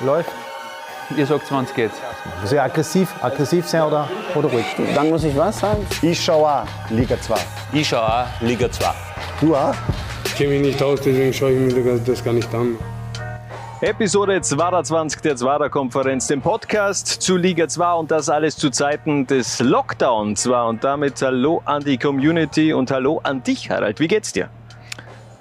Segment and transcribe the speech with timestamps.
[0.00, 0.30] Läuft.
[1.16, 2.00] Ihr sagt 20 jetzt.
[2.40, 4.64] Muss ich aggressiv, aggressiv sein oder, oder ruhig?
[4.94, 5.86] Dann muss ich was sagen?
[6.02, 7.34] Ich schaue auch Liga 2.
[7.72, 8.86] Ich schaue auch Liga 2.
[9.40, 9.74] Du auch?
[10.24, 12.76] Ich kenne mich nicht aus, deswegen schaue ich mir das gar nicht an.
[13.82, 19.26] Episode 22 der Zwarer Konferenz, dem Podcast zu Liga 2 und das alles zu Zeiten
[19.26, 20.68] des Lockdowns war.
[20.68, 24.00] Und damit hallo an die Community und hallo an dich, Harald.
[24.00, 24.48] Wie geht's dir?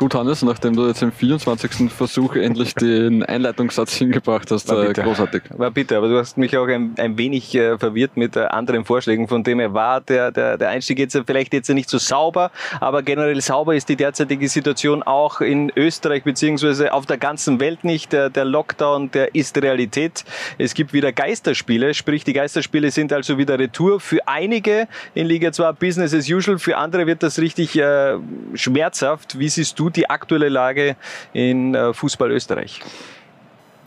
[0.03, 1.89] Gut, Hannes, nachdem du jetzt im 24.
[1.89, 5.01] Versuch endlich den Einleitungssatz hingebracht hast, War äh, bitte.
[5.03, 5.43] großartig.
[5.51, 8.83] War bitte, aber du hast mich auch ein, ein wenig äh, verwirrt mit äh, anderen
[8.83, 10.01] Vorschlägen, von dem er war.
[10.01, 13.95] Der, der, der Einstieg jetzt vielleicht jetzt nicht so sauber, aber generell sauber ist die
[13.95, 18.11] derzeitige Situation auch in Österreich beziehungsweise auf der ganzen Welt nicht.
[18.11, 20.25] Der, der Lockdown, der ist Realität.
[20.57, 24.01] Es gibt wieder Geisterspiele, sprich die Geisterspiele sind also wieder Retour.
[24.01, 28.17] Für einige in Liga 2 Business as usual, für andere wird das richtig äh,
[28.53, 29.39] schmerzhaft.
[29.39, 30.95] Wie siehst du die aktuelle Lage
[31.33, 32.81] in äh, Fußball Österreich?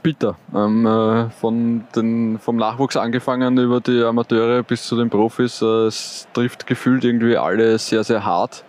[0.06, 0.37] Bitter.
[0.55, 5.60] Ähm, äh, von den, vom Nachwuchs angefangen über die Amateure bis zu den Profis.
[5.60, 8.65] Äh, es trifft gefühlt irgendwie alle sehr, sehr hart.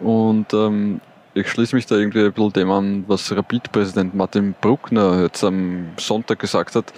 [0.00, 1.00] Und ähm,
[1.34, 5.92] ich schließe mich da irgendwie ein bisschen dem an, was Rapid-Präsident Martin Bruckner jetzt am
[5.98, 6.92] Sonntag gesagt hat.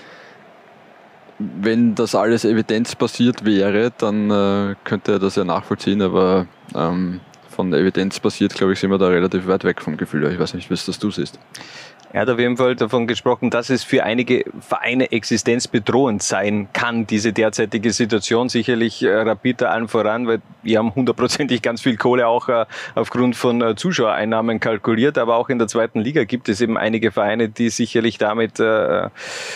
[1.38, 7.20] Wenn das alles evidenzbasiert wäre, dann äh, könnte er das ja nachvollziehen, aber ähm,
[7.54, 10.30] von Evidenz basiert, glaube ich, sind wir da relativ weit weg vom Gefühl.
[10.32, 11.38] Ich weiß nicht, wie es das du siehst.
[12.14, 17.08] Er hat auf jeden Fall davon gesprochen, dass es für einige Vereine existenzbedrohend sein kann,
[17.08, 18.48] diese derzeitige Situation.
[18.48, 23.60] Sicherlich äh, allen voran, weil wir haben hundertprozentig ganz viel Kohle auch äh, aufgrund von
[23.60, 25.18] äh, Zuschauereinnahmen kalkuliert.
[25.18, 29.08] Aber auch in der zweiten Liga gibt es eben einige Vereine, die sicherlich damit äh,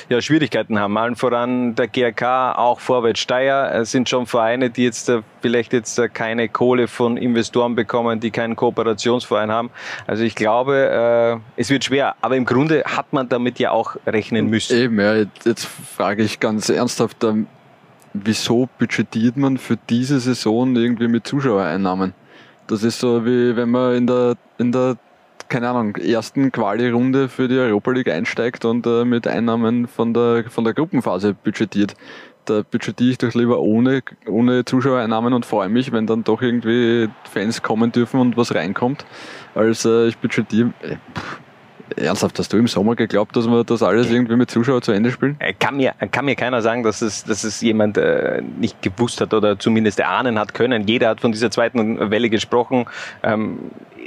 [0.09, 0.99] ja, Schwierigkeiten haben.
[0.99, 6.09] Allen voran der GRK, auch Vorwärts Steyr sind schon Vereine, die jetzt vielleicht jetzt äh,
[6.09, 9.71] keine Kohle von Investoren bekommen, die keinen Kooperationsverein haben.
[10.07, 12.17] Also ich glaube, äh, es wird schwer.
[12.21, 14.77] Aber im Grunde hat man damit ja auch rechnen müssen.
[14.77, 17.47] Eben, ja, jetzt, jetzt frage ich ganz ernsthaft, ähm,
[18.13, 22.15] wieso budgetiert man für diese Saison irgendwie mit Zuschauereinnahmen?
[22.67, 24.97] Das ist so wie wenn man in der, in der
[25.49, 30.45] keine Ahnung, ersten Quali-Runde für die Europa League einsteigt und äh, mit Einnahmen von der,
[30.49, 31.95] von der Gruppenphase budgetiert.
[32.49, 37.09] Da budgetiere ich doch lieber ohne, ohne Zuschauereinnahmen und freue mich, wenn dann doch irgendwie
[37.31, 39.05] Fans kommen dürfen und was reinkommt,
[39.55, 40.73] als äh, ich budgetiere.
[40.81, 40.97] Äh,
[41.97, 45.11] ernsthaft, hast du im Sommer geglaubt, dass wir das alles irgendwie mit Zuschauern zu Ende
[45.11, 45.37] spielen?
[45.41, 49.21] Äh, Kann mir, kann mir keiner sagen, dass es, dass es jemand äh, nicht gewusst
[49.21, 50.87] hat oder zumindest erahnen hat können.
[50.87, 52.87] Jeder hat von dieser zweiten Welle gesprochen.
[53.23, 53.59] Ähm,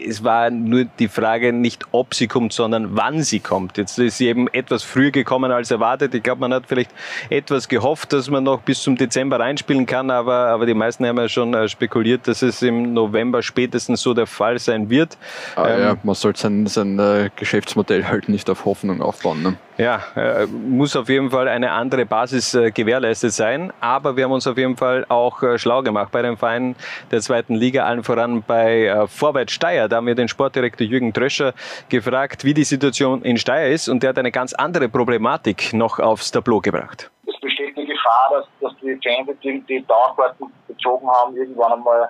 [0.06, 3.78] es war nur die Frage nicht, ob sie kommt, sondern wann sie kommt.
[3.78, 6.14] Jetzt ist sie eben etwas früher gekommen als erwartet.
[6.14, 6.92] Ich glaube, man hat vielleicht
[7.30, 11.18] etwas gehofft, dass man noch bis zum Dezember reinspielen kann, aber, aber die meisten haben
[11.18, 15.18] ja schon äh, spekuliert, dass es im November spätestens so der Fall sein wird.
[15.56, 19.44] Ah, Ähm, ja, man sollte sein, sein äh, Geschäftsmodell halt nicht auf Hoffnung aufbauen.
[19.44, 19.58] Ne?
[19.82, 23.74] Ja, äh, muss auf jeden Fall eine andere Basis äh, gewährleistet sein.
[23.82, 26.76] Aber wir haben uns auf jeden Fall auch äh, schlau gemacht bei den Vereinen
[27.10, 29.88] der zweiten Liga, allen voran bei Vorwärts Steyr.
[29.88, 31.56] Da haben wir den Sportdirektor Jürgen Tröscher
[31.90, 33.90] gefragt, wie die Situation in Steyr ist.
[33.90, 37.10] Und der hat eine ganz andere Problematik noch aufs Tableau gebracht.
[37.26, 42.10] es besteht die Gefahr, dass, dass die Fans, die die Dauerkarten bezogen haben, irgendwann einmal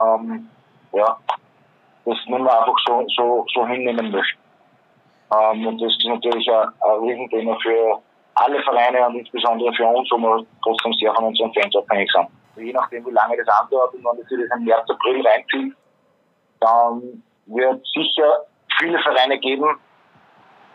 [0.00, 0.48] ähm,
[0.92, 1.16] ja,
[2.04, 4.39] das nicht mehr einfach so, so, so hinnehmen möchten.
[5.32, 8.00] Ähm, und das ist natürlich ein, ein Riesenthema für
[8.34, 12.28] alle Vereine und insbesondere für uns, wo wir trotzdem sehr von unseren Fans abhängig sind.
[12.56, 15.74] Je nachdem, wie lange das andauert und wenn das das im März, April reinzieht,
[16.60, 18.44] dann wird sicher
[18.78, 19.78] viele Vereine geben,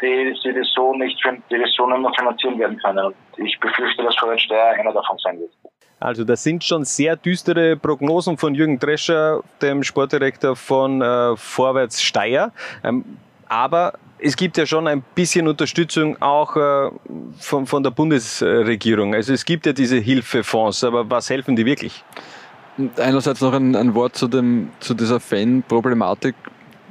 [0.01, 1.17] die, die das so nicht,
[1.49, 3.05] die das so nicht mehr finanzieren werden können.
[3.05, 5.51] Und ich befürchte, dass Vorwärts Steyr einer davon sein wird.
[5.99, 12.01] Also das sind schon sehr düstere Prognosen von Jürgen Drescher, dem Sportdirektor von äh, Vorwärts
[12.01, 12.51] Steyr.
[12.83, 13.17] Ähm,
[13.47, 16.89] aber es gibt ja schon ein bisschen Unterstützung auch äh,
[17.37, 19.13] von, von der Bundesregierung.
[19.13, 22.03] Also es gibt ja diese Hilfefonds, aber was helfen die wirklich?
[22.97, 26.35] Einerseits noch ein, ein Wort zu, dem, zu dieser Fan-Problematik.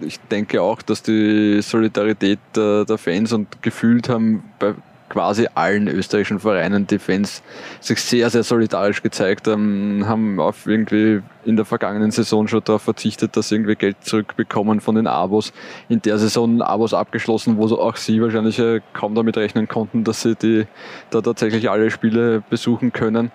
[0.01, 4.75] Ich denke auch, dass die Solidarität der, der Fans und gefühlt haben bei
[5.15, 7.45] quasi allen österreichischen Vereinen die Fans
[7.79, 12.83] sich sehr, sehr solidarisch gezeigt haben, haben auf irgendwie in der vergangenen Saison schon darauf
[12.83, 15.53] verzichtet, dass sie irgendwie Geld zurückbekommen von den Abos.
[15.89, 18.61] In der Saison Abos abgeschlossen, wo auch sie wahrscheinlich
[18.93, 20.67] kaum damit rechnen konnten, dass sie die
[21.11, 23.31] da tatsächlich alle Spiele besuchen können.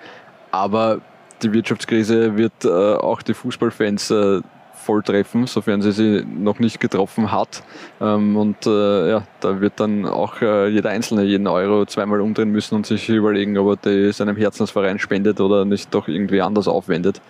[0.51, 0.99] Aber
[1.43, 4.41] die Wirtschaftskrise wird äh, auch die Fußballfans äh,
[4.89, 7.61] voll treffen, sofern sie sie noch nicht getroffen hat.
[8.01, 12.49] Ähm, und äh, ja, da wird dann auch äh, jeder Einzelne jeden Euro zweimal umdrehen
[12.49, 16.67] müssen und sich überlegen, ob er die seinem Herzensverein spendet oder nicht doch irgendwie anders
[16.67, 17.21] aufwendet.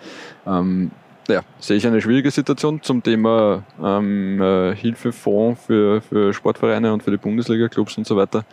[0.46, 0.90] Ähm,
[1.28, 7.02] ja, sehe ich eine schwierige Situation zum Thema ähm, äh, Hilfefonds für, für Sportvereine und
[7.02, 8.46] für die Bundesliga-Clubs und so weiter.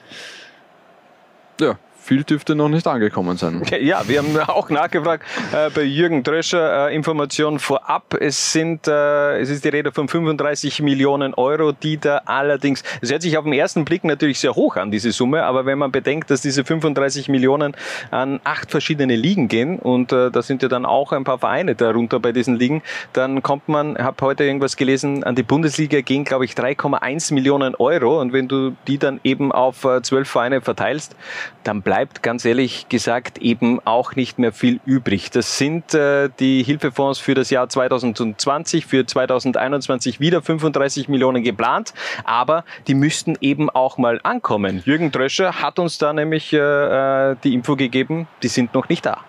[1.61, 1.77] ja,
[2.07, 3.61] viel dürfte noch nicht angekommen sein.
[3.79, 8.15] Ja, wir haben auch nachgefragt äh, bei Jürgen Dröscher, äh, Informationen vorab.
[8.19, 13.11] Es sind, äh, es ist die Rede von 35 Millionen Euro, die da allerdings, es
[13.11, 15.91] hört sich auf den ersten Blick natürlich sehr hoch an, diese Summe, aber wenn man
[15.91, 17.75] bedenkt, dass diese 35 Millionen
[18.09, 21.75] an acht verschiedene Ligen gehen und äh, da sind ja dann auch ein paar Vereine
[21.75, 22.81] darunter bei diesen Ligen,
[23.13, 27.75] dann kommt man, habe heute irgendwas gelesen, an die Bundesliga gehen, glaube ich, 3,1 Millionen
[27.75, 31.15] Euro und wenn du die dann eben auf äh, zwölf Vereine verteilst,
[31.63, 35.31] dann bleibt bleibt ganz ehrlich gesagt eben auch nicht mehr viel übrig.
[35.31, 41.95] Das sind äh, die Hilfefonds für das Jahr 2020, für 2021 wieder 35 Millionen geplant,
[42.23, 44.83] aber die müssten eben auch mal ankommen.
[44.85, 49.03] Jürgen Dröscher hat uns da nämlich äh, äh die Info gegeben, die sind noch nicht
[49.03, 49.21] da.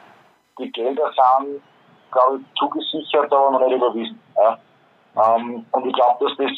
[0.58, 1.62] Die Gelder sind,
[2.12, 4.20] glaube ich, zugesichert, aber noch nicht überwiesen.
[4.36, 4.58] Ja.
[5.16, 6.52] Ähm, und ich glaube, dass das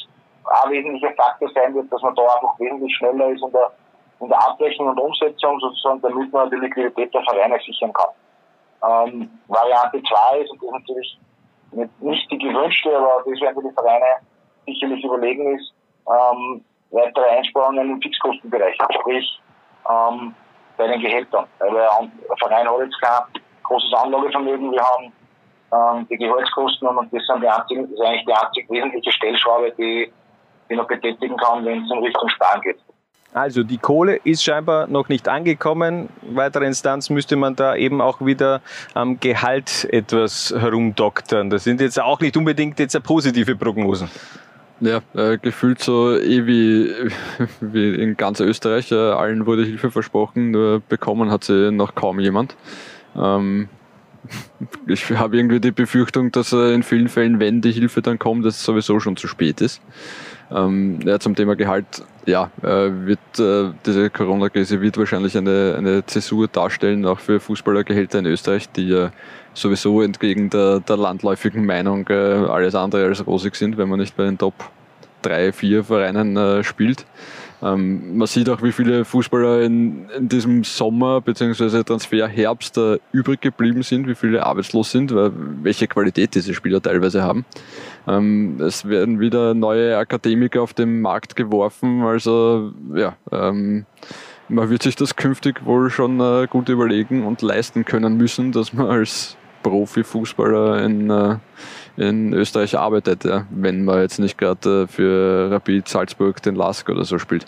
[0.65, 3.71] ein wesentlicher Faktor sein wird, dass man da einfach wesentlich schneller ist und der
[4.21, 8.11] in der Abrechnung und Umsetzung sozusagen, damit man die Liquidität der Vereine sichern kann.
[8.83, 11.19] Ähm, Variante 2 ist, und das natürlich
[12.01, 14.07] nicht, die gewünschte, aber das werden die Vereine
[14.67, 15.73] sicherlich überlegen, ist
[16.07, 19.41] ähm, weitere Einsparungen im Fixkostenbereich, sprich
[19.89, 20.35] ähm,
[20.77, 21.47] bei den Gehältern.
[21.59, 25.13] Weil der Verein hat jetzt kein großes Anlagevermögen, wir haben
[25.73, 29.73] ähm, die Gehaltskosten und das, sind die einzigen, das ist eigentlich die einzig wesentliche Stellschraube,
[29.73, 30.13] die,
[30.69, 32.79] die noch betätigen kann, wenn es in Richtung Sparen geht.
[33.33, 36.09] Also die Kohle ist scheinbar noch nicht angekommen.
[36.23, 38.61] Weitere Instanz müsste man da eben auch wieder
[38.95, 41.49] am Gehalt etwas herumdoktern.
[41.49, 44.09] Das sind jetzt auch nicht unbedingt jetzt positive Prognosen.
[44.81, 46.93] Ja, äh, gefühlt so eh wie,
[47.61, 48.91] wie in ganz Österreich.
[48.91, 52.57] Äh, allen wurde Hilfe versprochen, nur bekommen hat sie noch kaum jemand.
[53.15, 53.69] Ähm,
[54.87, 58.45] ich habe irgendwie die Befürchtung, dass äh, in vielen Fällen, wenn die Hilfe dann kommt,
[58.45, 59.81] dass es sowieso schon zu spät ist.
[60.53, 66.05] Ähm, ja, zum Thema Gehalt, ja, äh, wird äh, diese Corona-Krise wird wahrscheinlich eine, eine
[66.07, 69.13] Zäsur darstellen, auch für Fußballergehälter in Österreich, die ja
[69.55, 74.17] sowieso entgegen der, der landläufigen Meinung äh, alles andere als rosig sind, wenn man nicht
[74.17, 74.55] bei den Top
[75.23, 77.07] 3, 4 Vereinen äh, spielt.
[77.63, 81.83] Ähm, man sieht auch, wie viele Fußballer in, in diesem Sommer bzw.
[81.83, 87.23] Transferherbst äh, übrig geblieben sind, wie viele arbeitslos sind, weil, welche Qualität diese Spieler teilweise
[87.23, 87.45] haben.
[88.09, 93.85] Ähm, es werden wieder neue Akademiker auf den Markt geworfen, also ja, ähm,
[94.49, 98.73] man wird sich das künftig wohl schon äh, gut überlegen und leisten können müssen, dass
[98.73, 101.37] man als Profifußballer in, äh,
[102.01, 106.89] in Österreich arbeitet, ja, wenn man jetzt nicht gerade äh, für Rapid Salzburg den Lask
[106.89, 107.45] oder so spielt.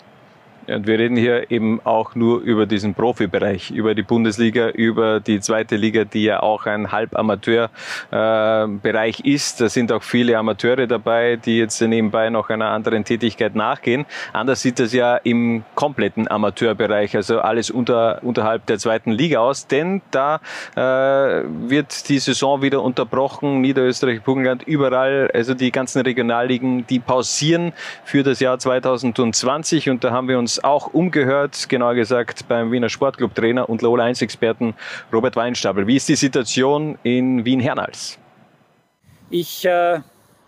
[0.67, 5.41] Und wir reden hier eben auch nur über diesen Profibereich, über die Bundesliga, über die
[5.41, 9.59] zweite Liga, die ja auch ein Halbamateurbereich äh, ist.
[9.59, 14.05] Da sind auch viele Amateure dabei, die jetzt nebenbei noch einer anderen Tätigkeit nachgehen.
[14.31, 19.67] Anders sieht das ja im kompletten Amateurbereich, also alles unter, unterhalb der zweiten Liga aus,
[19.67, 20.39] denn da
[20.75, 23.59] äh, wird die Saison wieder unterbrochen.
[23.61, 27.73] Niederösterreich, Burgenland, überall, also die ganzen Regionalligen, die pausieren
[28.05, 32.71] für das Jahr 2020 und da haben wir uns uns auch umgehört, genauer gesagt beim
[32.71, 34.75] Wiener Sportclub-Trainer und Lola 1-Experten
[35.11, 35.87] Robert Weinstabel.
[35.87, 38.19] Wie ist die Situation in Wien-Hernals?
[39.31, 39.99] Ich äh,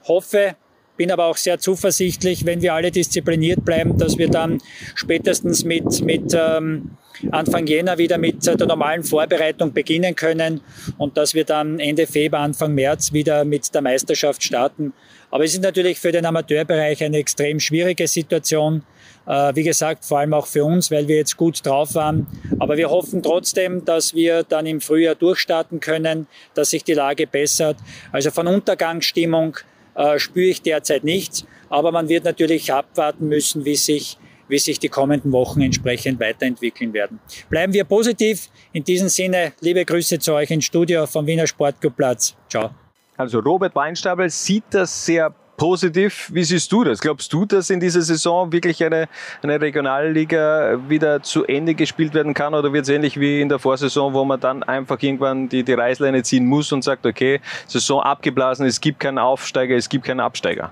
[0.08, 0.56] hoffe,
[0.96, 4.62] bin aber auch sehr zuversichtlich, wenn wir alle diszipliniert bleiben, dass wir dann
[4.94, 6.92] spätestens mit, mit ähm,
[7.32, 10.62] Anfang Jänner wieder mit der normalen Vorbereitung beginnen können
[10.98, 14.94] und dass wir dann Ende Februar, Anfang März wieder mit der Meisterschaft starten.
[15.32, 18.84] Aber es ist natürlich für den Amateurbereich eine extrem schwierige Situation.
[19.28, 22.28] Äh, wie gesagt, vor allem auch für uns, weil wir jetzt gut drauf waren.
[22.60, 27.28] Aber wir hoffen trotzdem, dass wir dann im Frühjahr durchstarten können, dass sich die Lage
[27.28, 27.78] bessert.
[28.12, 29.58] Also von Untergangsstimmung
[29.96, 31.46] äh, spüre ich derzeit nichts.
[31.70, 34.18] Aber man wird natürlich abwarten müssen, wie sich
[34.48, 37.20] wie sich die kommenden Wochen entsprechend weiterentwickeln werden.
[37.50, 38.50] Bleiben wir positiv.
[38.74, 42.36] In diesem Sinne, liebe Grüße zu euch ins Studio vom Wiener Sportclubplatz.
[42.50, 42.70] Ciao.
[43.18, 46.30] Also Robert Weinstabel sieht das sehr positiv.
[46.34, 47.00] Wie siehst du das?
[47.00, 49.08] Glaubst du, dass in dieser Saison wirklich eine,
[49.42, 53.60] eine Regionalliga wieder zu Ende gespielt werden kann oder wird es ähnlich wie in der
[53.60, 58.02] Vorsaison, wo man dann einfach irgendwann die, die Reißleine ziehen muss und sagt, okay, Saison
[58.02, 60.72] abgeblasen, es gibt keinen Aufsteiger, es gibt keinen Absteiger?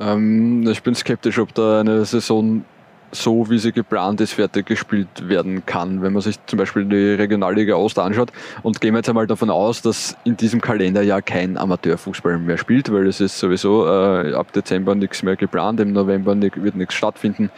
[0.00, 2.64] Ähm, ich bin skeptisch, ob da eine Saison
[3.12, 6.02] so, wie sie geplant ist, fertig gespielt werden kann.
[6.02, 8.30] Wenn man sich zum Beispiel die Regionalliga Ost anschaut
[8.62, 12.92] und gehen wir jetzt einmal davon aus, dass in diesem Kalenderjahr kein Amateurfußball mehr spielt,
[12.92, 17.50] weil es ist sowieso äh, ab Dezember nichts mehr geplant, im November wird nichts stattfinden.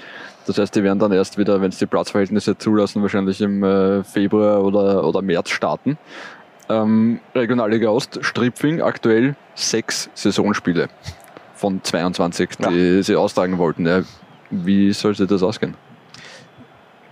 [0.47, 4.05] Das heißt, die werden dann erst wieder, wenn es die Platzverhältnisse zulassen, wahrscheinlich im äh,
[4.05, 5.99] Februar oder, oder März starten.
[6.69, 10.89] Ähm, Regionalliga Ost, Stripfing, aktuell sechs Saisonspiele
[11.55, 13.03] von 22, die ja.
[13.03, 13.87] sie austragen wollten.
[13.87, 14.03] Ja,
[14.51, 15.75] wie soll sich das ausgehen?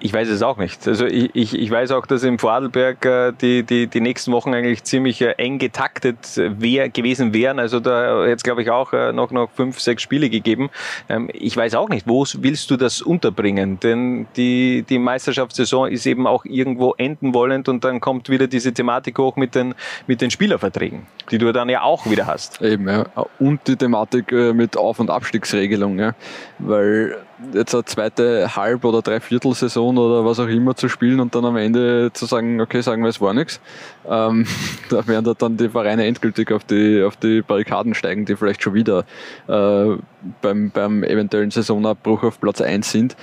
[0.05, 0.87] Ich weiß es auch nicht.
[0.87, 4.53] Also ich, ich, ich weiß auch, dass im Vorarlberg äh, die, die, die nächsten Wochen
[4.53, 7.59] eigentlich ziemlich äh, eng getaktet wär, gewesen wären.
[7.59, 10.69] Also da jetzt glaube ich auch äh, noch, noch fünf, sechs Spiele gegeben.
[11.09, 13.81] Ähm, ich weiß auch nicht, wo willst du das unterbringen?
[13.81, 18.75] Denn die, die Meisterschaftssaison ist eben auch irgendwo enden wollend und dann kommt wieder diese
[18.75, 19.75] Thematik hoch mit den,
[20.07, 22.61] mit den Spielerverträgen, die du dann ja auch wieder hast.
[22.61, 23.07] Eben, ja.
[23.39, 26.15] Und die Thematik mit Auf- und Abstiegsregelung, ja.
[26.59, 27.17] Weil
[27.53, 31.57] jetzt eine zweite Halb- oder Dreiviertelsaison oder was auch immer zu spielen und dann am
[31.57, 33.61] Ende zu sagen, okay, sagen wir, es war nichts.
[34.09, 34.47] Ähm,
[34.91, 38.63] da werden da dann die Vereine endgültig auf die, auf die Barrikaden steigen, die vielleicht
[38.63, 39.05] schon wieder
[39.49, 39.97] äh,
[40.41, 43.17] beim, beim eventuellen Saisonabbruch auf Platz 1 sind.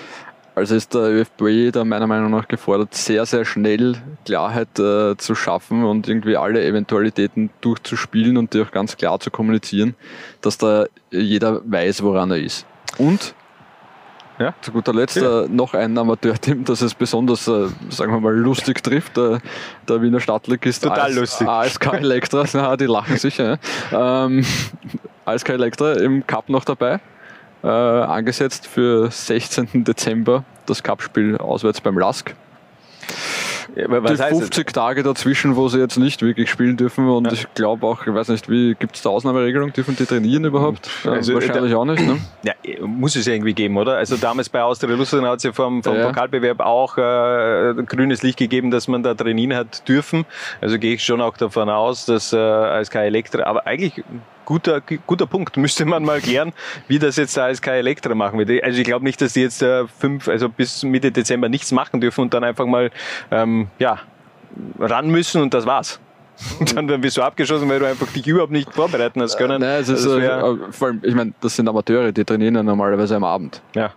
[0.53, 5.33] Also ist der ÖFB da meiner Meinung nach gefordert, sehr, sehr schnell Klarheit äh, zu
[5.33, 9.95] schaffen und irgendwie alle Eventualitäten durchzuspielen und die auch ganz klar zu kommunizieren,
[10.41, 12.65] dass da jeder weiß, woran er ist.
[12.97, 13.33] Und
[14.41, 14.53] ja.
[14.61, 15.43] Zu guter Letzt ja.
[15.43, 19.17] äh, noch ein Amateurteam, das es besonders, äh, sagen wir mal, lustig trifft.
[19.17, 19.39] Äh,
[19.87, 21.47] der Wiener Stadtligist Total AS, lustig.
[21.47, 23.59] ASK Elektra, na, die lachen sicher.
[23.91, 24.25] Ja.
[24.25, 24.45] Ähm,
[25.25, 26.99] ASK Elektra im Cup noch dabei.
[27.63, 29.83] Äh, angesetzt für 16.
[29.83, 32.33] Dezember das Cupspiel auswärts beim Lask.
[33.75, 37.33] Ja, die 50 Tage dazwischen, wo sie jetzt nicht wirklich spielen dürfen und ja.
[37.33, 39.71] ich glaube auch, ich weiß nicht, wie gibt es da Ausnahmeregelung?
[39.71, 40.89] Dürfen die trainieren überhaupt?
[41.05, 42.05] Also, wahrscheinlich da, auch nicht.
[42.05, 42.19] Ne?
[42.43, 42.53] Ja,
[42.85, 43.95] muss es ja irgendwie geben, oder?
[43.95, 46.07] Also damals bei Austria Luzern hat es ja vom, vom ja.
[46.07, 50.25] Pokalbewerb auch äh, grünes Licht gegeben, dass man da trainieren hat dürfen.
[50.59, 54.03] Also gehe ich schon auch davon aus, dass äh, ASK Elektra, aber eigentlich
[54.51, 55.55] guter, guter Punkt.
[55.65, 56.51] Müsste man mal klären,
[56.89, 58.63] wie das jetzt der ASK Elektra machen wird.
[58.63, 62.01] Also ich glaube nicht, dass die jetzt äh, fünf, also bis Mitte Dezember nichts machen
[62.01, 62.91] dürfen und dann einfach mal
[63.31, 63.99] ähm, ja,
[64.77, 65.99] ran müssen und das war's.
[66.59, 69.61] Und dann bist du abgeschossen, weil du einfach dich überhaupt nicht vorbereiten hast können.
[69.61, 72.55] Äh, nein, es ist, also äh, vor allem, ich meine, das sind Amateure, die trainieren
[72.55, 73.61] ja normalerweise am Abend.
[73.73, 73.93] Ja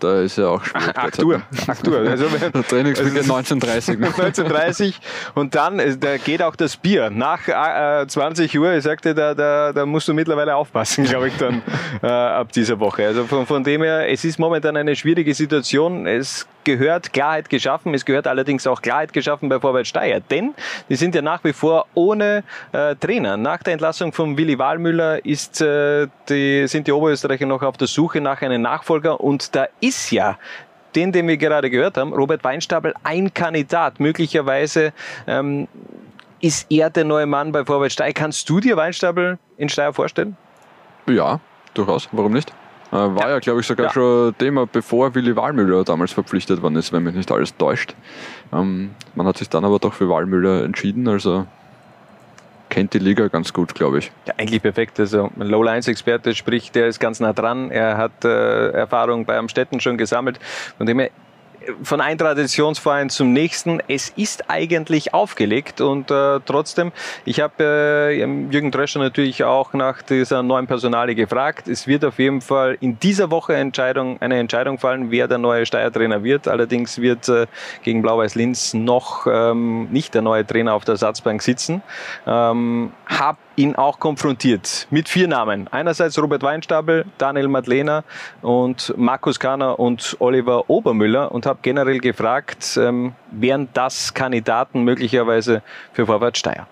[0.00, 0.96] da ist ja auch schwierig.
[0.96, 1.42] 8 Uhr.
[1.66, 1.98] 8 Uhr.
[1.98, 2.26] Also,
[2.68, 4.94] Trainingsbeginn also 19.30 19.30
[5.34, 7.10] und dann da geht auch das Bier.
[7.10, 11.36] Nach äh, 20 Uhr, ich sagte, da, da, da musst du mittlerweile aufpassen, glaube ich,
[11.36, 11.62] dann
[12.02, 13.06] äh, ab dieser Woche.
[13.06, 16.06] Also von, von dem her, es ist momentan eine schwierige Situation.
[16.06, 17.94] Es gehört Klarheit geschaffen.
[17.94, 20.20] Es gehört allerdings auch Klarheit geschaffen bei Vorwärts Steyr.
[20.20, 20.52] Denn
[20.90, 23.38] die sind ja nach wie vor ohne äh, Trainer.
[23.38, 27.86] Nach der Entlassung von Willi Wahlmüller ist, äh, die, sind die Oberösterreicher noch auf der
[27.88, 30.38] Suche nach einem Nachfolger und da ist ja
[30.94, 33.98] den, den wir gerade gehört haben, Robert Weinstabel, ein Kandidat.
[33.98, 34.92] Möglicherweise
[35.26, 35.68] ähm,
[36.40, 38.12] ist er der neue Mann bei Vorwärts Steyr.
[38.12, 40.36] Kannst du dir Weinstabel in Steyr vorstellen?
[41.06, 41.40] Ja,
[41.72, 42.10] durchaus.
[42.12, 42.52] Warum nicht?
[42.90, 43.92] Äh, war ja, ja glaube ich, sogar ja.
[43.92, 47.94] schon Thema, bevor Willi Wahlmüller damals verpflichtet worden ist, wenn mich nicht alles täuscht.
[48.52, 51.46] Ähm, man hat sich dann aber doch für Wahlmüller entschieden, also
[52.68, 54.12] kennt die Liga ganz gut, glaube ich.
[54.26, 55.00] Ja, eigentlich perfekt.
[55.00, 57.70] Also ein Low-Lines-Experte, sprich, der ist ganz nah dran.
[57.70, 60.38] Er hat äh, Erfahrung bei Amstetten schon gesammelt.
[60.76, 61.10] Von dem her
[61.82, 63.80] von einem Traditionsverein zum nächsten.
[63.88, 66.92] Es ist eigentlich aufgelegt und äh, trotzdem,
[67.24, 71.68] ich habe äh, Jürgen Dröscher natürlich auch nach dieser neuen Personale gefragt.
[71.68, 75.66] Es wird auf jeden Fall in dieser Woche Entscheidung, eine Entscheidung fallen, wer der neue
[75.66, 76.48] Steuertrainer wird.
[76.48, 77.46] Allerdings wird äh,
[77.82, 81.82] gegen Blau-Weiß Linz noch ähm, nicht der neue Trainer auf der Ersatzbank sitzen.
[82.26, 85.68] Ähm, hab ihn auch konfrontiert mit vier Namen.
[85.68, 88.04] Einerseits Robert Weinstapel, Daniel Madlener
[88.40, 95.62] und Markus Kahner und Oliver Obermüller und habe generell gefragt, ähm, wären das Kandidaten möglicherweise
[95.92, 96.66] für Vorwärts Steyr?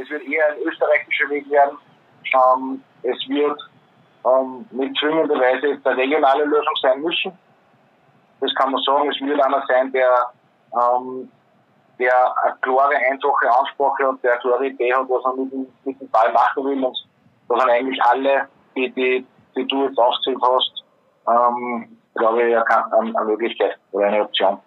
[0.00, 1.76] Es wird eher ein österreichischer Weg werden.
[2.34, 3.60] Ähm, es wird
[4.24, 7.32] ähm, mit zwingender Weise eine regionale Lösung sein müssen.
[8.40, 9.10] Das kann man sagen.
[9.10, 10.32] Es wird einer sein, der
[10.72, 11.28] ähm,
[12.02, 15.66] der eine klare, einfache Ansprache hat, der eine klare Idee hat, was er mit dem,
[15.84, 16.96] mit dem Ball machen will und
[17.48, 20.84] dass er eigentlich alle, die, die, die du jetzt aufgezählt hast,
[21.28, 24.58] ähm, glaube ich, eine, eine Möglichkeit oder eine Option.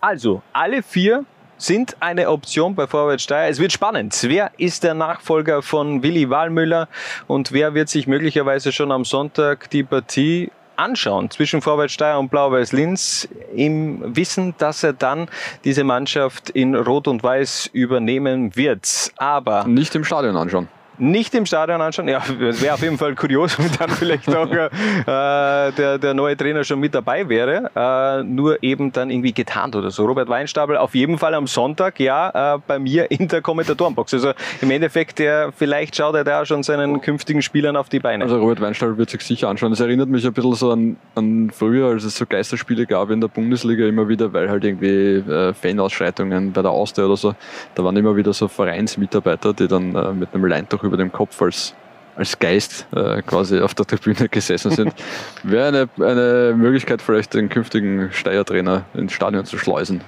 [0.00, 1.24] Also, alle vier
[1.56, 3.48] sind eine Option bei Vorwärts Steyr.
[3.48, 4.18] Es wird spannend.
[4.22, 6.88] Wer ist der Nachfolger von Willi Wahlmüller
[7.26, 12.30] und wer wird sich möglicherweise schon am Sonntag die Partie anschauen zwischen Vorwärts Steyr und
[12.30, 15.28] Blau-Weiß Linz im Wissen, dass er dann
[15.64, 19.12] diese Mannschaft in Rot und Weiß übernehmen wird.
[19.16, 22.08] Aber nicht im Stadion anschauen nicht im Stadion anschauen.
[22.08, 26.36] Ja, es wäre auf jeden Fall kurios, wenn dann vielleicht auch äh, der, der neue
[26.36, 27.70] Trainer schon mit dabei wäre.
[27.74, 30.04] Äh, nur eben dann irgendwie getarnt oder so.
[30.06, 34.14] Robert Weinstabel auf jeden Fall am Sonntag, ja, äh, bei mir in der Kommentatorenbox.
[34.14, 38.24] Also im Endeffekt, der, vielleicht schaut er da schon seinen künftigen Spielern auf die Beine.
[38.24, 39.70] Also Robert Weinstabel wird sich sicher anschauen.
[39.70, 43.20] Das erinnert mich ein bisschen so an, an früher, als es so Geisterspiele gab in
[43.20, 47.34] der Bundesliga immer wieder, weil halt irgendwie äh, Fanausschreitungen bei der Austria oder so,
[47.74, 51.40] da waren immer wieder so Vereinsmitarbeiter, die dann äh, mit einem Leintuch über dem Kopf
[51.42, 51.74] als
[52.16, 54.94] als Geist äh, quasi auf der Tribüne gesessen sind.
[55.42, 60.00] Wäre eine, eine Möglichkeit, vielleicht den künftigen Steier-Trainer ins Stadion zu schleusen.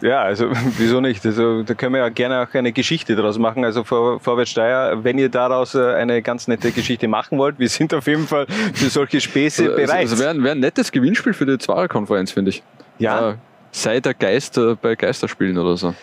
[0.00, 1.24] Ja, also wieso nicht?
[1.24, 3.64] Also da können wir ja gerne auch eine Geschichte daraus machen.
[3.64, 7.68] Also Vor Vorwärts Steyr, wenn ihr daraus äh, eine ganz nette Geschichte machen wollt, wir
[7.68, 10.00] sind auf jeden Fall für solche Späße also, bereit.
[10.00, 12.62] Also wäre wär ein nettes Gewinnspiel für die Zwarer-Konferenz, finde ich.
[12.98, 13.30] Ja.
[13.30, 13.34] Äh,
[13.70, 15.94] sei der Geist äh, bei Geisterspielen oder so.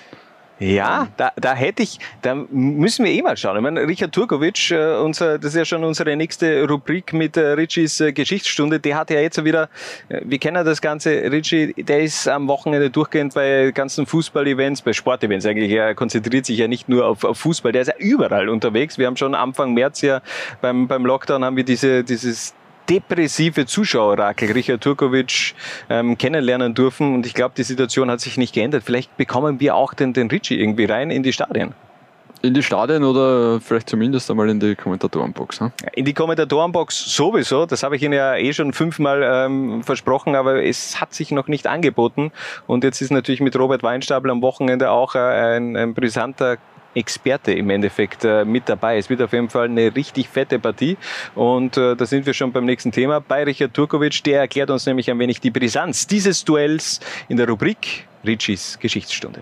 [0.59, 3.55] Ja, da, da hätte ich, da müssen wir eh mal schauen.
[3.55, 7.51] Ich meine, Richard Turkovic, äh, unser, das ist ja schon unsere nächste Rubrik mit äh,
[7.51, 9.69] Richies äh, Geschichtsstunde, der hat ja jetzt wieder,
[10.09, 14.91] äh, wir kennen das Ganze, Richie, der ist am Wochenende durchgehend bei ganzen Fußball-Events, bei
[14.91, 18.49] Sportevents eigentlich, er konzentriert sich ja nicht nur auf, auf Fußball, der ist ja überall
[18.49, 18.97] unterwegs.
[18.97, 20.21] Wir haben schon Anfang März ja
[20.59, 22.53] beim, beim Lockdown haben wir diese, dieses
[22.89, 25.53] depressive Zuschauerrakel Richard Turkovic
[25.89, 27.13] ähm, kennenlernen dürfen.
[27.13, 28.83] Und ich glaube, die Situation hat sich nicht geändert.
[28.83, 31.73] Vielleicht bekommen wir auch den, den Richie irgendwie rein in die Stadien.
[32.41, 35.59] In die Stadien oder vielleicht zumindest einmal in die Kommentatorenbox.
[35.59, 35.73] Ne?
[35.93, 37.65] In die Kommentatorenbox sowieso.
[37.65, 41.49] Das habe ich Ihnen ja eh schon fünfmal ähm, versprochen, aber es hat sich noch
[41.49, 42.31] nicht angeboten.
[42.65, 46.57] Und jetzt ist natürlich mit Robert Weinstapel am Wochenende auch äh, ein, ein brisanter
[46.93, 48.97] Experte im Endeffekt äh, mit dabei.
[48.97, 50.97] Es wird auf jeden Fall eine richtig fette Partie
[51.35, 53.19] und äh, da sind wir schon beim nächsten Thema.
[53.19, 57.47] Bei Richard Turkovic, der erklärt uns nämlich ein wenig die Brisanz dieses Duells in der
[57.47, 59.41] Rubrik Richies Geschichtsstunde.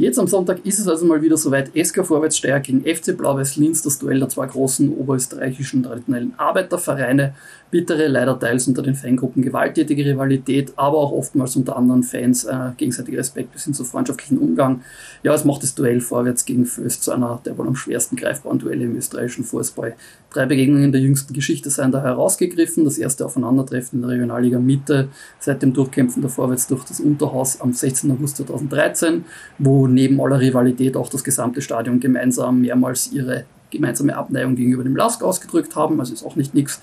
[0.00, 1.70] Jetzt am Sonntag ist es also mal wieder soweit.
[1.76, 7.34] SK Vorwärts Steyr gegen FC Blau-Weiß Linz, das Duell der zwei großen oberösterreichischen traditionellen Arbeitervereine
[7.70, 12.70] bittere, leider teils unter den Fangruppen gewalttätige Rivalität, aber auch oftmals unter anderen Fans äh,
[12.76, 14.82] gegenseitiger Respekt bis hin zu freundschaftlichen Umgang.
[15.22, 18.58] Ja, es macht das Duell vorwärts gegen Föst zu einer der wohl am schwersten greifbaren
[18.58, 19.94] Duelle im österreichischen Fußball.
[20.30, 22.84] Drei Begegnungen der jüngsten Geschichte seien da herausgegriffen.
[22.84, 25.08] Das erste Aufeinandertreffen in der Regionalliga Mitte
[25.38, 28.10] seit dem Durchkämpfen der Vorwärts durch das Unterhaus am 16.
[28.10, 29.24] August 2013,
[29.58, 34.96] wo neben aller Rivalität auch das gesamte Stadion gemeinsam mehrmals ihre gemeinsame Abneigung gegenüber dem
[34.96, 36.80] Lask ausgedrückt haben, also ist auch nicht nichts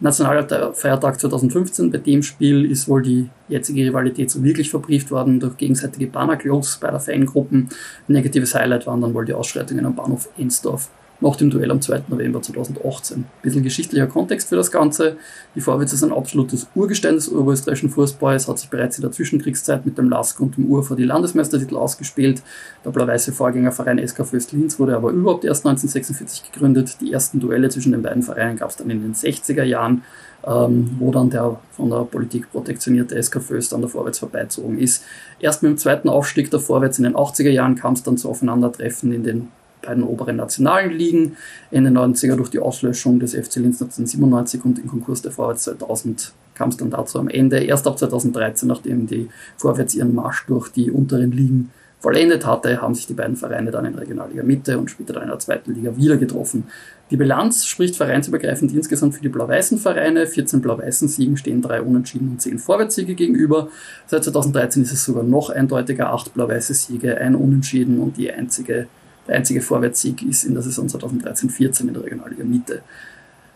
[0.00, 1.90] Nationalfeiertag 2015.
[1.90, 6.78] Bei dem Spiel ist wohl die jetzige Rivalität so wirklich verbrieft worden durch gegenseitige Bannerklos
[6.80, 7.68] bei der Fangruppen.
[8.06, 10.88] Negatives Highlight waren dann wohl die Ausschreitungen am Bahnhof Ensdorf
[11.20, 12.04] nach dem Duell am 2.
[12.08, 13.18] November 2018.
[13.18, 15.16] Ein bisschen geschichtlicher Kontext für das Ganze.
[15.54, 19.84] Die Vorwärts ist ein absolutes Urgestein des oberösterreichischen Fußballs, hat sich bereits in der Zwischenkriegszeit
[19.84, 22.42] mit dem Lask und dem Ufer die Landesmeistertitel ausgespielt.
[22.84, 26.98] Der blau-weiße Vorgängerverein SK Föst Linz wurde aber überhaupt erst 1946 gegründet.
[27.00, 30.02] Die ersten Duelle zwischen den beiden Vereinen gab es dann in den 60er Jahren,
[30.46, 35.04] ähm, wo dann der von der Politik protektionierte SK Föst an der Vorwärts vorbeizogen ist.
[35.40, 38.28] Erst mit dem zweiten Aufstieg der Vorwärts in den 80er Jahren kam es dann zu
[38.28, 39.48] Aufeinandertreffen in den
[39.82, 41.36] beiden oberen nationalen Ligen.
[41.70, 46.32] Ende 90er durch die Auslöschung des FC Linz 1997 und den Konkurs der Vorwärts 2000
[46.54, 47.58] kam es dann dazu am Ende.
[47.58, 52.94] Erst ab 2013, nachdem die Vorwärts ihren Marsch durch die unteren Ligen vollendet hatte, haben
[52.94, 55.96] sich die beiden Vereine dann in Regionalliga Mitte und später dann in der zweiten Liga
[55.96, 56.64] wieder getroffen.
[57.10, 60.26] Die Bilanz spricht vereinsübergreifend insgesamt für die blau-weißen Vereine.
[60.26, 63.68] 14 blau-weißen Siegen stehen drei Unentschieden und 10 Vorwärtssiege gegenüber.
[64.06, 68.86] Seit 2013 ist es sogar noch eindeutiger, acht blau-weiße Siege, ein Unentschieden und die einzige
[69.28, 72.82] der einzige Vorwärtssieg ist in der Saison 2013-14 in der Regionalliga Mitte.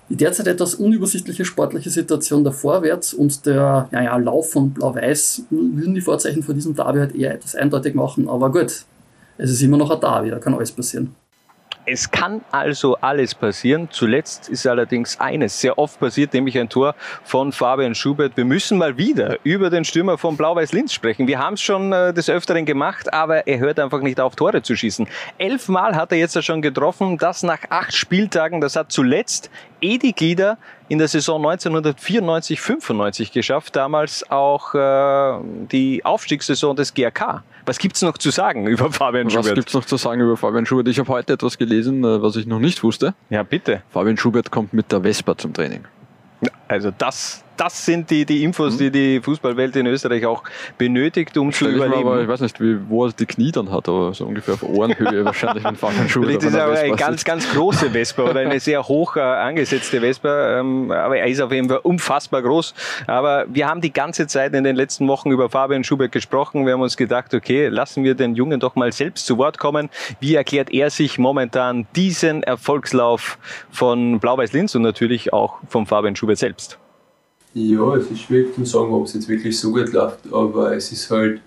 [0.08, 5.94] Die derzeit etwas unübersichtliche sportliche Situation der Vorwärts und der ja, Lauf von Blau-Weiß würden
[5.94, 8.84] die Vorzeichen vor diesem Derby halt eher etwas eindeutig machen, aber gut,
[9.38, 11.14] es ist immer noch ein Derby, da kann alles passieren.
[11.84, 13.88] Es kann also alles passieren.
[13.90, 18.36] Zuletzt ist allerdings eines sehr oft passiert, nämlich ein Tor von Fabian Schubert.
[18.36, 21.26] Wir müssen mal wieder über den Stürmer von Blau-Weiß-Linz sprechen.
[21.26, 24.62] Wir haben es schon äh, des Öfteren gemacht, aber er hört einfach nicht auf, Tore
[24.62, 25.08] zu schießen.
[25.38, 28.60] Elfmal hat er jetzt schon getroffen, das nach acht Spieltagen.
[28.60, 29.50] Das hat zuletzt
[29.82, 35.40] Edi Glieder in der Saison 1994-95 geschafft, damals auch äh,
[35.70, 37.42] die Aufstiegssaison des GRK.
[37.66, 39.46] Was gibt's noch zu sagen über Fabian Schubert?
[39.46, 40.88] Was gibt's noch zu sagen über Fabian Schubert?
[40.88, 43.14] Ich habe heute etwas gelesen, äh, was ich noch nicht wusste.
[43.30, 43.82] Ja, bitte.
[43.90, 45.84] Fabian Schubert kommt mit der Vespa zum Training.
[46.68, 50.42] Also das das sind die, die Infos, die die Fußballwelt in Österreich auch
[50.78, 52.06] benötigt, um zu überleben.
[52.06, 54.62] Aber ich weiß nicht, wie, wo er die Knie dann hat, aber so ungefähr auf
[54.62, 58.86] Ohrenhöhe wahrscheinlich, Fabian Schubert Vielleicht ist aber eine ganz, ganz große Vespa oder eine sehr
[58.86, 62.74] hoch äh, angesetzte Vespa, ähm, aber er ist auf jeden Fall unfassbar groß.
[63.06, 66.66] Aber wir haben die ganze Zeit in den letzten Wochen über Fabian Schubert gesprochen.
[66.66, 69.90] Wir haben uns gedacht, okay, lassen wir den Jungen doch mal selbst zu Wort kommen.
[70.20, 73.38] Wie erklärt er sich momentan diesen Erfolgslauf
[73.70, 76.78] von Blau-Weiß-Linz und natürlich auch von Fabian Schubert selbst?
[77.54, 80.90] Ja, es ist schwierig zu sagen, ob es jetzt wirklich so gut läuft, aber es
[80.90, 81.42] ist halt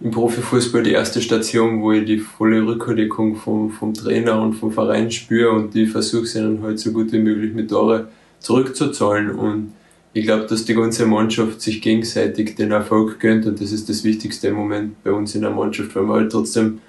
[0.00, 4.72] im Profifußball die erste Station, wo ich die volle Rückerdeckung vom, vom Trainer und vom
[4.72, 8.08] Verein spüre und die versuche sie dann halt so gut wie möglich mit Tore
[8.40, 9.30] zurückzuzahlen.
[9.30, 9.72] Und
[10.12, 14.04] ich glaube, dass die ganze Mannschaft sich gegenseitig den Erfolg gönnt und das ist das
[14.04, 16.80] Wichtigste im Moment bei uns in der Mannschaft, weil wir halt trotzdem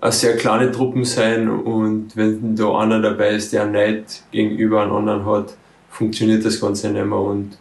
[0.00, 4.92] eine sehr kleine Truppen sein und wenn da einer dabei ist, der Neid gegenüber einem
[4.92, 5.56] anderen hat,
[5.88, 7.18] funktioniert das Ganze nicht mehr.
[7.18, 7.56] Und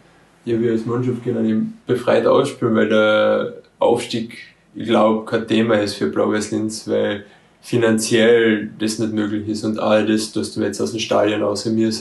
[0.46, 4.38] ja, wir als Mannschaft können befreit ausspielen, weil der Aufstieg,
[4.76, 7.26] ich glaube, kein Thema ist für Blau-Weiß Linz, weil
[7.62, 11.72] finanziell das nicht möglich ist und all das, dass du jetzt aus dem Stadion außer
[11.72, 11.92] mir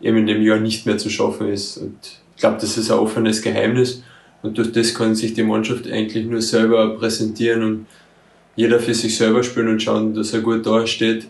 [0.00, 1.78] eben in dem Jahr nicht mehr zu schaffen ist.
[1.78, 1.96] Und
[2.34, 4.02] ich glaube, das ist ein offenes Geheimnis
[4.42, 7.86] und durch das kann sich die Mannschaft eigentlich nur selber präsentieren und
[8.54, 11.26] jeder für sich selber spielen und schauen, dass er gut dasteht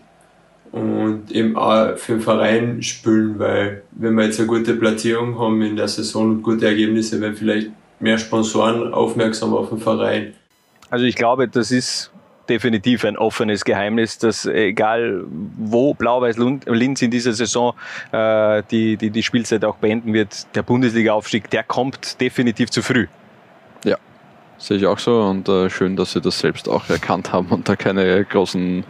[0.73, 5.61] und eben auch für den Verein spielen, weil wenn wir jetzt eine gute Platzierung haben
[5.63, 10.33] in der Saison und gute Ergebnisse, werden vielleicht mehr Sponsoren aufmerksam auf den Verein.
[10.91, 12.11] Also ich glaube, das ist
[12.49, 15.25] definitiv ein offenes Geheimnis, dass egal
[15.59, 17.75] wo Blau-Weiß Linz in dieser Saison
[18.11, 23.07] äh, die, die, die Spielzeit auch beenden wird, der Bundesliga-Aufstieg, der kommt definitiv zu früh.
[24.62, 27.68] Sehe ich auch so und äh, schön, dass Sie das selbst auch erkannt haben und
[27.68, 28.85] da keine großen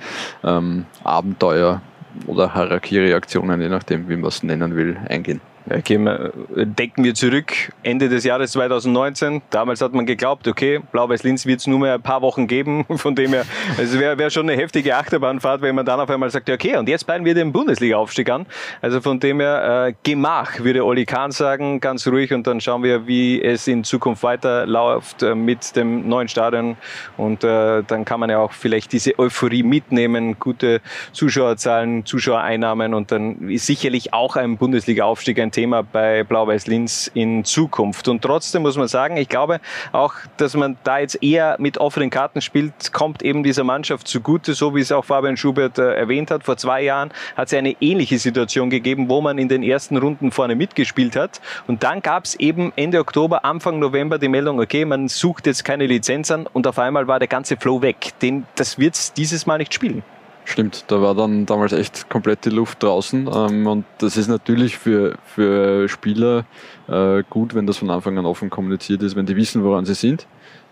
[0.44, 1.80] ähm, Abenteuer
[2.26, 5.40] oder Harakiri-Aktionen, je nachdem, wie man es nennen will, eingehen.
[5.84, 7.52] Gehen wir, decken wir zurück,
[7.84, 9.42] Ende des Jahres 2019.
[9.50, 12.84] Damals hat man geglaubt, okay, Blau-Weiß-Linz wird es nur mehr ein paar Wochen geben.
[12.96, 13.44] Von dem her,
[13.78, 16.88] es wäre wär schon eine heftige Achterbahnfahrt, wenn man dann auf einmal sagt, okay, und
[16.88, 18.46] jetzt peilen wir den Bundesliga-Aufstieg an.
[18.80, 22.32] Also von dem her, äh, Gemach, würde Oli Kahn sagen, ganz ruhig.
[22.32, 26.76] Und dann schauen wir, wie es in Zukunft weiterläuft äh, mit dem neuen Stadion.
[27.16, 30.80] Und äh, dann kann man ja auch vielleicht diese Euphorie mitnehmen, gute
[31.12, 32.94] Zuschauerzahlen, Zuschauereinnahmen.
[32.94, 38.08] Und dann ist sicherlich auch ein Bundesliga-Aufstieg ein Thema bei Blau-Weiß Linz in Zukunft.
[38.08, 39.60] Und trotzdem muss man sagen, ich glaube
[39.92, 44.54] auch, dass man da jetzt eher mit offenen Karten spielt, kommt eben dieser Mannschaft zugute,
[44.54, 46.44] so wie es auch Fabian Schubert äh, erwähnt hat.
[46.44, 50.32] Vor zwei Jahren hat es eine ähnliche Situation gegeben, wo man in den ersten Runden
[50.32, 51.40] vorne mitgespielt hat.
[51.66, 55.64] Und dann gab es eben Ende Oktober, Anfang November die Meldung, okay, man sucht jetzt
[55.64, 58.12] keine Lizenz an und auf einmal war der ganze Flow weg.
[58.20, 60.02] Den, das wird es dieses Mal nicht spielen.
[60.44, 63.28] Stimmt, da war dann damals echt komplett die Luft draußen.
[63.32, 66.44] Ähm, und das ist natürlich für, für Spieler
[66.88, 69.94] äh, gut, wenn das von Anfang an offen kommuniziert ist, wenn die wissen, woran sie
[69.94, 70.26] sind.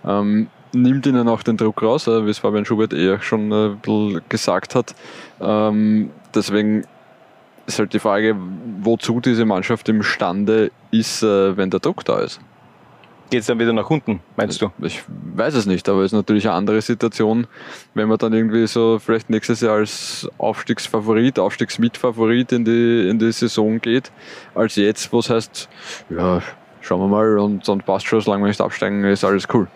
[0.05, 3.67] Ähm, nimmt ihnen auch den Druck raus, äh, wie es Fabian Schubert eher schon äh,
[3.67, 4.95] ein bisschen gesagt hat.
[5.41, 6.85] Ähm, deswegen
[7.67, 8.37] ist halt die Frage,
[8.83, 12.41] wozu diese Mannschaft imstande ist, wenn der Druck da ist
[13.31, 14.71] geht es dann wieder nach unten, meinst du?
[14.83, 15.03] Ich
[15.35, 17.47] weiß es nicht, aber es ist natürlich eine andere Situation,
[17.95, 23.33] wenn man dann irgendwie so vielleicht nächstes Jahr als Aufstiegsfavorit, Aufstiegsmitfavorit in die, in die
[23.33, 24.11] Saison geht,
[24.55, 25.69] als jetzt, wo es heißt,
[26.11, 26.43] ja,
[26.81, 29.69] schauen wir mal und, und passt schon, solange wir nicht absteigen, ist alles cool.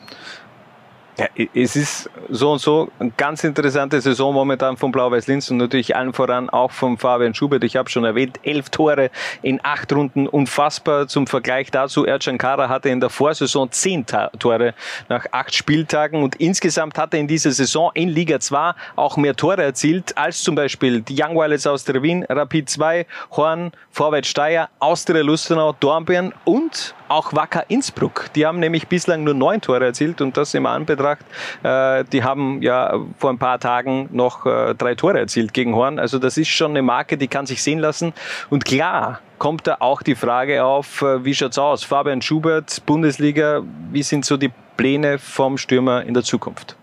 [1.17, 5.59] Ja, es ist so und so eine ganz interessante Saison momentan von Blau-Weiß Linz und
[5.59, 7.63] natürlich allen voran auch von Fabian Schubert.
[7.63, 11.07] Ich habe schon erwähnt, elf Tore in acht Runden, unfassbar.
[11.07, 14.75] Zum Vergleich dazu, Ercan Kara hatte in der Vorsaison zehn Tore
[15.09, 19.37] nach acht Spieltagen und insgesamt hat er in dieser Saison in Liga 2 auch mehr
[19.37, 24.31] Tore erzielt als zum Beispiel die Young Violets aus der Wien, Rapid 2, Horn, Vorwärts
[24.31, 28.27] Steyr, Austria Lustenau, Dornbirn und auch Wacker Innsbruck.
[28.35, 31.25] Die haben nämlich bislang nur neun Tore erzielt und das im Anbetracht,
[31.63, 35.99] äh, die haben ja vor ein paar Tagen noch äh, drei Tore erzielt gegen Horn.
[35.99, 38.13] Also das ist schon eine Marke, die kann sich sehen lassen.
[38.51, 41.85] Und klar, kommt da auch die Frage auf, äh, wie schaut's aus?
[41.85, 43.63] Fabian Schubert, Bundesliga,
[43.93, 46.77] wie sind so die Pläne vom Stürmer in der Zukunft?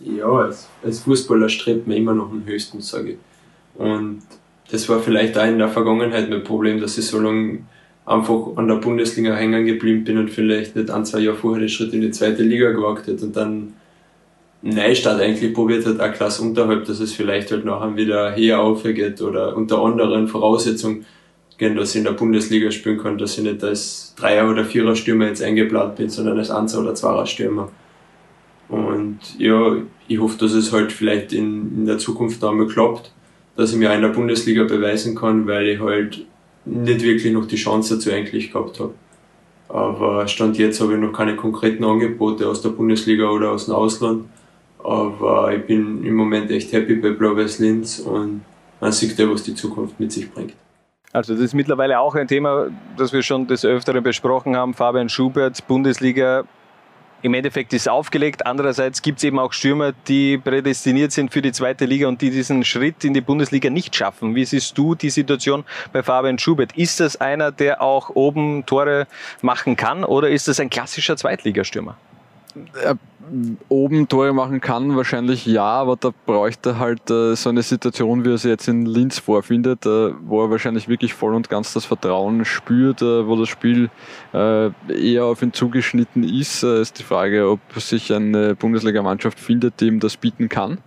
[0.00, 3.18] Ja, als, als Fußballer strebt man immer noch den höchsten, sage ich.
[3.76, 4.22] Und
[4.70, 7.60] das war vielleicht auch in der Vergangenheit mein Problem, dass ich so lange
[8.06, 11.68] einfach an der Bundesliga hängen geblieben bin und vielleicht nicht ein, zwei Jahre vorher den
[11.68, 13.74] Schritt in die zweite Liga gewagt hätte und dann
[14.62, 19.20] Neustadt eigentlich probiert hat, eine Klasse unterhalb, dass es vielleicht halt nachher wieder höher aufgeht
[19.20, 21.04] oder unter anderen Voraussetzungen
[21.58, 25.26] gehen, dass ich in der Bundesliga spielen kann, dass ich nicht als Dreier- oder Vierer-Stürmer
[25.26, 27.70] jetzt eingeplant bin, sondern als Einser- oder Zweier-Stürmer.
[28.68, 29.76] Und ja,
[30.08, 33.12] ich hoffe, dass es halt vielleicht in, in der Zukunft einmal klappt,
[33.56, 36.24] dass ich mir auch in der Bundesliga beweisen kann, weil ich halt
[36.64, 38.94] nicht wirklich noch die Chance dazu eigentlich gehabt habe.
[39.68, 43.74] Aber Stand jetzt habe ich noch keine konkreten Angebote aus der Bundesliga oder aus dem
[43.74, 44.26] Ausland.
[44.82, 48.42] Aber ich bin im Moment echt happy bei Blau-Weiß Linz und
[48.80, 50.52] man sieht ja, was die Zukunft mit sich bringt.
[51.12, 54.74] Also das ist mittlerweile auch ein Thema, das wir schon des Öfteren besprochen haben.
[54.74, 56.44] Fabian Schubert, Bundesliga
[57.24, 58.44] im Endeffekt ist aufgelegt.
[58.44, 62.30] Andererseits gibt es eben auch Stürmer, die prädestiniert sind für die zweite Liga und die
[62.30, 64.34] diesen Schritt in die Bundesliga nicht schaffen.
[64.34, 66.76] Wie siehst du die Situation bei Fabian Schubert?
[66.76, 69.06] Ist das einer, der auch oben Tore
[69.40, 71.96] machen kann oder ist das ein klassischer Zweitligastürmer?
[73.68, 78.30] Oben Tore machen kann, wahrscheinlich ja, aber da bräuchte halt äh, so eine Situation, wie
[78.30, 81.84] er sie jetzt in Linz vorfindet, äh, wo er wahrscheinlich wirklich voll und ganz das
[81.84, 83.90] Vertrauen spürt, äh, wo das Spiel
[84.32, 86.62] äh, eher auf ihn zugeschnitten ist.
[86.62, 90.78] Äh, ist die Frage, ob sich eine Bundesligamannschaft findet, die ihm das bieten kann.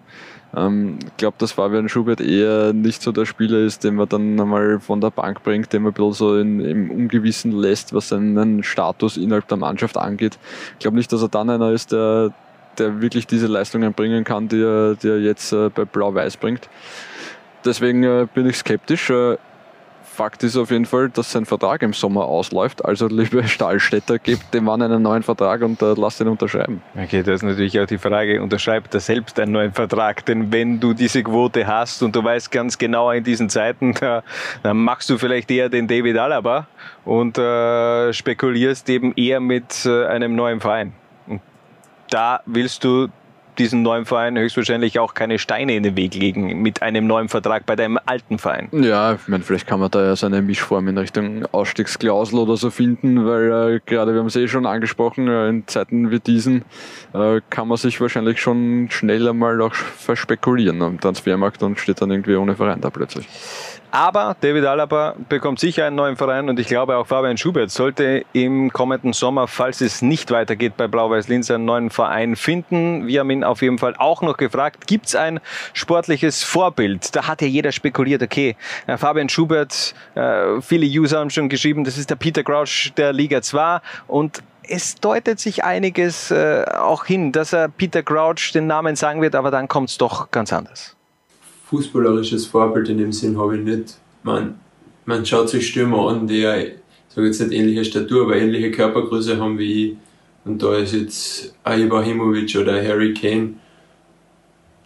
[0.58, 4.40] Ähm, ich glaube, dass Fabian Schubert eher nicht so der Spieler ist, den man dann
[4.40, 8.10] einmal von der Bank bringt, den man ein bisschen so in, im Ungewissen lässt, was
[8.10, 10.40] seinen Status innerhalb der Mannschaft angeht.
[10.74, 12.34] Ich glaube nicht, dass er dann einer ist, der,
[12.78, 16.70] der wirklich diese Leistungen bringen kann, die er, die er jetzt äh, bei Blau-Weiß bringt.
[17.64, 19.10] Deswegen äh, bin ich skeptisch.
[19.10, 19.38] Äh,
[20.18, 22.84] Fakt ist auf jeden Fall, dass sein Vertrag im Sommer ausläuft.
[22.84, 26.82] Also, liebe Stahlstädter, gebt dem Mann einen neuen Vertrag und äh, lasst ihn unterschreiben.
[26.96, 30.26] Okay, da ist natürlich auch die Frage, unterschreibt er selbst einen neuen Vertrag?
[30.26, 34.24] Denn wenn du diese Quote hast und du weißt ganz genau in diesen Zeiten, da,
[34.64, 36.66] dann machst du vielleicht eher den David Alaba
[37.06, 40.94] und äh, spekulierst eben eher mit äh, einem neuen Verein.
[41.28, 41.42] Und
[42.10, 43.10] da willst du
[43.58, 47.66] diesen neuen Verein höchstwahrscheinlich auch keine Steine in den Weg legen mit einem neuen Vertrag
[47.66, 48.70] bei deinem alten Verein.
[48.72, 52.58] Ja, ich meine, vielleicht kann man da ja so eine Mischform in Richtung Ausstiegsklausel oder
[52.58, 56.20] so finden, weil äh, gerade, wir haben es eh schon angesprochen, äh, in Zeiten wie
[56.20, 56.64] diesen
[57.14, 62.12] äh, kann man sich wahrscheinlich schon schnell einmal auch verspekulieren am Transfermarkt und steht dann
[62.12, 63.28] irgendwie ohne Verein da plötzlich.
[63.92, 68.26] Aber David Alaba bekommt sicher einen neuen Verein und ich glaube auch Fabian Schubert sollte
[68.34, 73.08] im kommenden Sommer, falls es nicht weitergeht bei Blau-Weiß-Linz, einen neuen Verein finden.
[73.08, 75.40] Wir haben ihn auf jeden Fall auch noch gefragt, gibt es ein
[75.74, 77.16] sportliches Vorbild?
[77.16, 81.86] Da hat ja jeder spekuliert, okay, äh, Fabian Schubert, äh, viele User haben schon geschrieben,
[81.86, 87.06] das ist der Peter Crouch der Liga 2 und es deutet sich einiges äh, auch
[87.06, 90.52] hin, dass er Peter Crouch den Namen sagen wird, aber dann kommt es doch ganz
[90.52, 90.97] anders
[91.70, 93.98] fußballerisches Vorbild in dem Sinn habe ich nicht.
[94.24, 94.56] Man,
[95.06, 99.38] man schaut sich Stürmer an, die, ich sage jetzt nicht ähnliche Statur, aber ähnliche Körpergröße
[99.38, 99.98] haben wie ich.
[100.46, 103.56] Und da ist jetzt Ibrahimovic oder Harry Kane,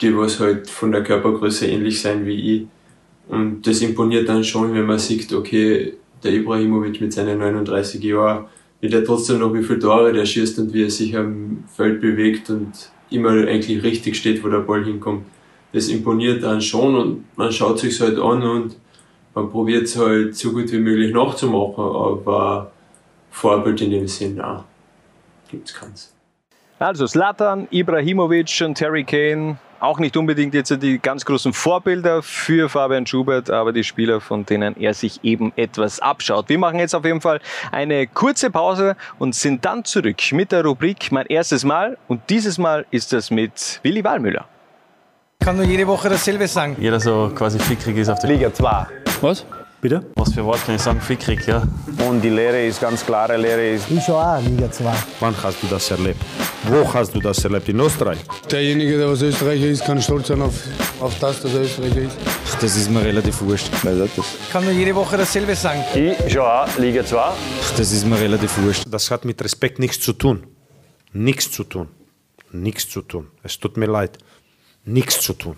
[0.01, 2.67] die was halt von der Körpergröße ähnlich sein wie ich.
[3.27, 8.45] Und das imponiert dann schon, wenn man sieht, okay, der Ibrahimovic mit seinen 39 Jahren,
[8.79, 12.01] wie der trotzdem noch wie viele Tore der schießt und wie er sich am Feld
[12.01, 12.71] bewegt und
[13.11, 15.25] immer eigentlich richtig steht, wo der Ball hinkommt
[15.73, 18.75] das imponiert dann schon und man schaut sich halt an und
[19.33, 22.71] man probiert es halt so gut wie möglich nachzumachen, aber
[23.29, 24.65] Vorbild in dem Sinn, ja,
[25.49, 26.13] gibt es keins.
[26.79, 32.69] Also Slatan, Ibrahimovic und Terry Kane, auch nicht unbedingt jetzt die ganz großen Vorbilder für
[32.69, 36.49] Fabian Schubert, aber die Spieler, von denen er sich eben etwas abschaut.
[36.49, 37.39] Wir machen jetzt auf jeden Fall
[37.71, 42.57] eine kurze Pause und sind dann zurück mit der Rubrik Mein erstes Mal und dieses
[42.57, 44.47] Mal ist das mit Willi Wallmüller.
[45.41, 46.75] Ich kann nur jede Woche dasselbe sagen.
[46.79, 48.85] Jeder so quasi fickrig ist auf der Liga 2.
[49.21, 49.43] Was?
[49.81, 50.05] Bitte?
[50.13, 51.01] Was für Wort kann ich sagen?
[51.01, 51.63] Fickrig, ja.
[52.07, 53.89] Und die Lehre ist ganz klare Lehre ist.
[53.89, 54.93] Ich schon auch Liga 2.
[55.19, 56.21] Wann hast du das erlebt?
[56.65, 57.67] Wo hast du das erlebt?
[57.69, 58.19] In Österreich?
[58.51, 60.53] Derjenige, der was Österreicher ist, kann stolz sein auf,
[60.99, 62.17] auf das, dass er Österreicher ist.
[62.47, 63.71] Ach, das ist mir relativ wurscht.
[63.73, 65.83] Ich kann nur jede Woche dasselbe sagen.
[65.95, 67.17] Ich schon auch Liga 2.
[67.19, 67.33] Ach,
[67.77, 68.83] das ist mir relativ wurscht.
[68.91, 70.45] Das hat mit Respekt nichts zu tun.
[71.13, 71.87] Nichts zu tun.
[72.51, 73.29] Nichts zu tun.
[73.41, 74.19] Es tut mir leid.
[74.85, 75.55] Nichts zu tun.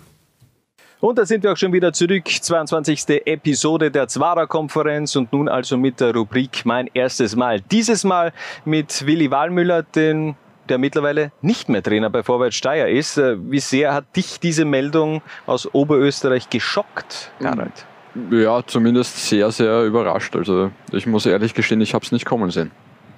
[1.00, 3.26] Und da sind wir auch schon wieder zurück, 22.
[3.26, 7.60] Episode der Zwarer-Konferenz und nun also mit der Rubrik Mein erstes Mal.
[7.60, 8.32] Dieses Mal
[8.64, 10.34] mit Willi Wallmüller, den
[10.68, 13.18] der mittlerweile nicht mehr Trainer bei Vorwärts Steyr ist.
[13.18, 17.84] Äh, wie sehr hat dich diese Meldung aus Oberösterreich geschockt, Harald?
[18.30, 20.34] Ja, zumindest sehr, sehr überrascht.
[20.36, 22.70] Also ich muss ehrlich gestehen, ich habe es nicht kommen sehen.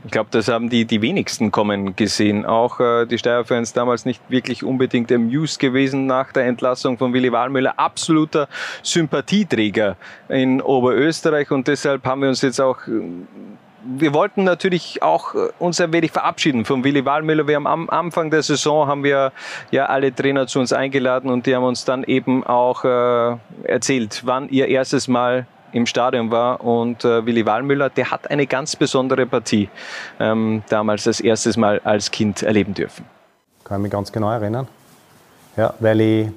[0.07, 2.47] Ich glaube, das haben die, die wenigsten kommen gesehen.
[2.47, 7.33] Auch äh, die Steyr-Fans damals nicht wirklich unbedingt amused gewesen nach der Entlassung von Willi
[7.33, 7.77] Wahlmüller.
[7.77, 8.49] Absoluter
[8.85, 9.97] Sympathieträger
[10.29, 12.79] in Oberösterreich und deshalb haben wir uns jetzt auch
[13.88, 17.47] wir wollten natürlich auch uns ein wenig verabschieden von Willi Wahlmüller.
[17.47, 19.33] Wir haben am Anfang der Saison haben wir
[19.71, 24.23] ja alle Trainer zu uns eingeladen und die haben uns dann eben auch äh, erzählt,
[24.25, 26.65] wann ihr erstes Mal im Stadion war.
[26.65, 29.69] Und äh, Willi Wallmüller, der hat eine ganz besondere Partie
[30.19, 33.05] ähm, damals das erste Mal als Kind erleben dürfen.
[33.65, 34.67] Kann ich mich ganz genau erinnern.
[35.57, 36.29] Ja, weil ich,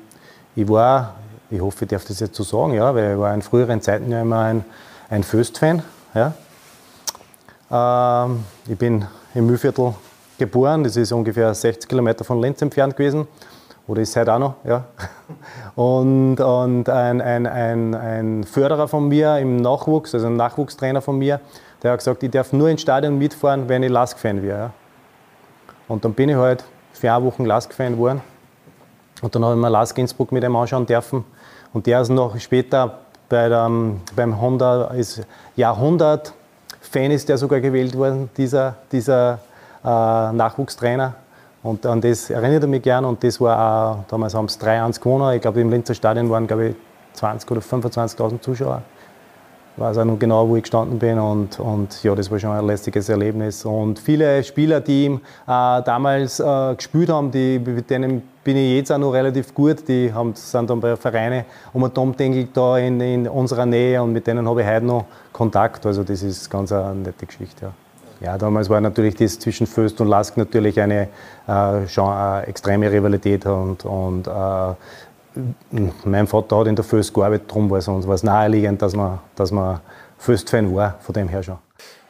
[0.56, 1.16] ich war,
[1.50, 4.12] ich hoffe, ich darf das jetzt so sagen, ja, weil ich war in früheren Zeiten
[4.12, 4.66] ja immer ein,
[5.10, 5.82] ein Föst-Fan.
[6.14, 6.34] Ja.
[7.72, 9.94] Ähm, ich bin im Mühlviertel
[10.38, 13.28] geboren, das ist ungefähr 60 Kilometer von Linz entfernt gewesen.
[13.88, 14.86] Oder ist es heute auch noch, ja.
[15.76, 21.18] Und, und ein, ein, ein, ein Förderer von mir im Nachwuchs, also ein Nachwuchstrainer von
[21.18, 21.40] mir,
[21.82, 24.72] der hat gesagt, ich darf nur ins Stadion mitfahren, wenn ich Lask-Fan wäre.
[25.88, 28.22] Und dann bin ich halt vier Wochen Lask-Fan geworden.
[29.22, 31.26] Und dann habe ich mir Lask Innsbruck mit ihm anschauen dürfen.
[31.74, 33.70] Und der ist noch später bei der,
[34.16, 35.22] beim Honda, ist
[35.56, 39.40] Jahrhundert-Fan ist der sogar gewählt worden, dieser, dieser
[39.84, 41.16] äh, Nachwuchstrainer.
[41.62, 45.02] Und an das erinnert er mich gern und das war auch, damals haben sie 3-1
[45.02, 45.36] gewonnen.
[45.36, 46.76] Ich glaube, im Linzer Stadion waren, glaube ich,
[47.14, 48.82] 20 oder 25.000 Zuschauer.
[49.76, 52.66] weiß auch noch genau, wo ich gestanden bin und, und ja, das war schon ein
[52.66, 53.66] lästiges Erlebnis.
[53.66, 58.78] Und viele Spieler, die ihm äh, damals äh, gespielt haben, die, mit denen bin ich
[58.78, 61.44] jetzt auch noch relativ gut, die haben, sind dann bei Vereinen
[61.74, 65.06] um den Domdengel da in, in unserer Nähe und mit denen habe ich heute noch
[65.34, 65.86] Kontakt.
[65.86, 67.66] Also das ist ganz eine nette Geschichte.
[67.66, 67.89] Ja.
[68.22, 71.08] Ja, damals war natürlich das zwischen Föst und Lask natürlich eine
[71.48, 74.74] äh, schon eine extreme Rivalität und, und äh,
[76.04, 79.20] mein Vater hat in der Föst gearbeitet, darum war es uns was naheliegend, dass man,
[79.36, 79.80] dass man
[80.18, 81.58] Föst-Fan war, von dem her schon.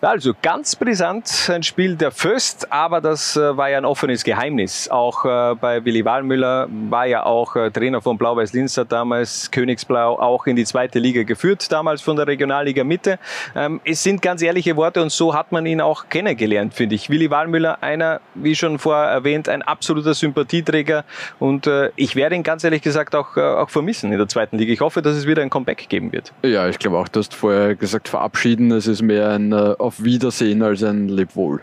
[0.01, 4.89] Also ganz brisant ein Spiel der Föst, aber das äh, war ja ein offenes Geheimnis.
[4.89, 9.51] Auch äh, bei Willi Wahlmüller war ja auch äh, Trainer von Blau-Weiß Linz, hat damals
[9.51, 13.19] Königsblau auch in die zweite Liga geführt, damals von der Regionalliga Mitte.
[13.57, 17.09] Ähm, es sind ganz ehrliche Worte und so hat man ihn auch kennengelernt, finde ich.
[17.09, 21.03] Willi Wahlmüller, einer, wie schon vorher erwähnt, ein absoluter Sympathieträger
[21.39, 24.71] und ich werde ihn ganz ehrlich gesagt auch, auch vermissen in der zweiten Liga.
[24.71, 26.31] Ich hoffe, dass es wieder ein Comeback geben wird.
[26.43, 29.53] Ja, ich glaube auch, du hast vorher gesagt, verabschieden, es ist mehr ein
[29.89, 31.61] auf Wiedersehen als ein Lebwohl.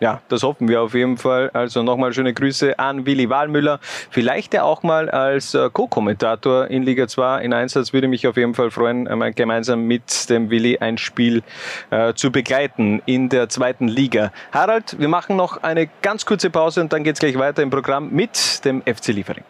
[0.00, 1.50] Ja, das hoffen wir auf jeden Fall.
[1.52, 3.78] Also nochmal schöne Grüße an Willi Wahlmüller.
[4.10, 7.92] Vielleicht ja auch mal als äh, Co-Kommentator in Liga 2 in Einsatz.
[7.92, 11.42] Würde mich auf jeden Fall freuen, gemeinsam mit dem Willi ein Spiel
[11.90, 14.32] äh, zu begleiten in der zweiten Liga.
[14.52, 17.68] Harald, wir machen noch eine ganz kurze Pause und dann geht es gleich weiter im
[17.68, 19.44] Programm mit dem FC Liefering.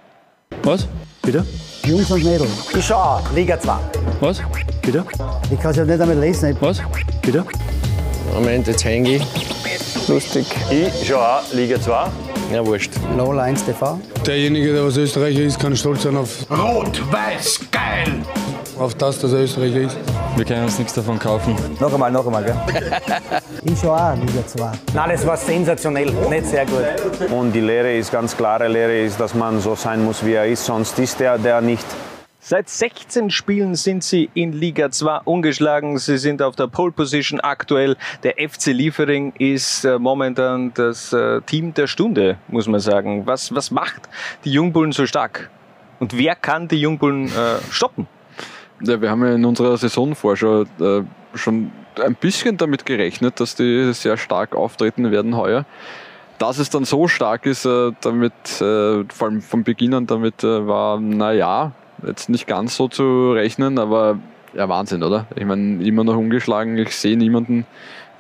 [0.63, 0.87] Was?
[1.23, 1.45] Bitte?
[1.85, 2.51] Jungs und Mädels.
[2.77, 3.73] Ich schau Liga 2.
[4.21, 4.41] Was?
[4.83, 5.05] Bitte?
[5.51, 6.57] Ich kann es ja nicht damit lesen.
[6.61, 6.81] Was?
[7.23, 7.45] Bitte?
[8.35, 9.23] Moment, jetzt hänge ich.
[10.09, 10.47] Lustig.
[10.71, 12.07] Ich schaue auch Liga 2.
[12.53, 12.93] Ja, wurscht.
[13.17, 14.01] Lola 1 TV.
[14.27, 16.47] Derjenige, der was Österreicher ist, kann stolz sein auf.
[16.51, 18.23] Rot-Weiß, geil!
[18.79, 19.97] Auf das, dass er Österreicher ist.
[20.37, 21.55] Wir können uns nichts davon kaufen.
[21.81, 22.57] Noch einmal, noch einmal, gell?
[23.65, 24.73] ich schaue auch Liga 2.
[24.95, 27.31] Nein, das war sensationell, nicht sehr gut.
[27.31, 30.47] Und die Lehre ist ganz klare Lehre, ist, dass man so sein muss, wie er
[30.47, 30.65] ist.
[30.65, 31.87] Sonst ist er der nicht.
[32.41, 35.99] Seit 16 Spielen sind sie in Liga 2 ungeschlagen.
[35.99, 37.97] Sie sind auf der Pole Position aktuell.
[38.23, 43.27] Der FC Liefering ist äh, momentan das äh, Team der Stunde, muss man sagen.
[43.27, 44.09] Was, was macht
[44.45, 45.51] die Jungbullen so stark?
[45.99, 48.07] Und wer kann die Jungbullen äh, stoppen?
[48.81, 51.03] Ja, wir haben ja in unserer Saisonvorschau äh,
[51.35, 55.65] schon ein bisschen damit gerechnet, dass die sehr stark auftreten werden heuer.
[56.39, 60.43] Dass es dann so stark ist, äh, damit, äh, vor allem von Beginn an damit
[60.43, 61.73] war, naja,
[62.07, 64.19] jetzt nicht ganz so zu rechnen, aber
[64.55, 65.27] ja, Wahnsinn, oder?
[65.37, 66.79] Ich meine, immer noch ungeschlagen.
[66.79, 67.67] Ich sehe niemanden,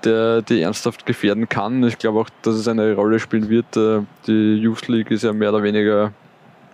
[0.05, 1.83] der die ernsthaft gefährden kann.
[1.85, 3.77] Ich glaube auch, dass es eine Rolle spielen wird.
[3.77, 6.12] Äh, die Youth League ist ja mehr oder weniger,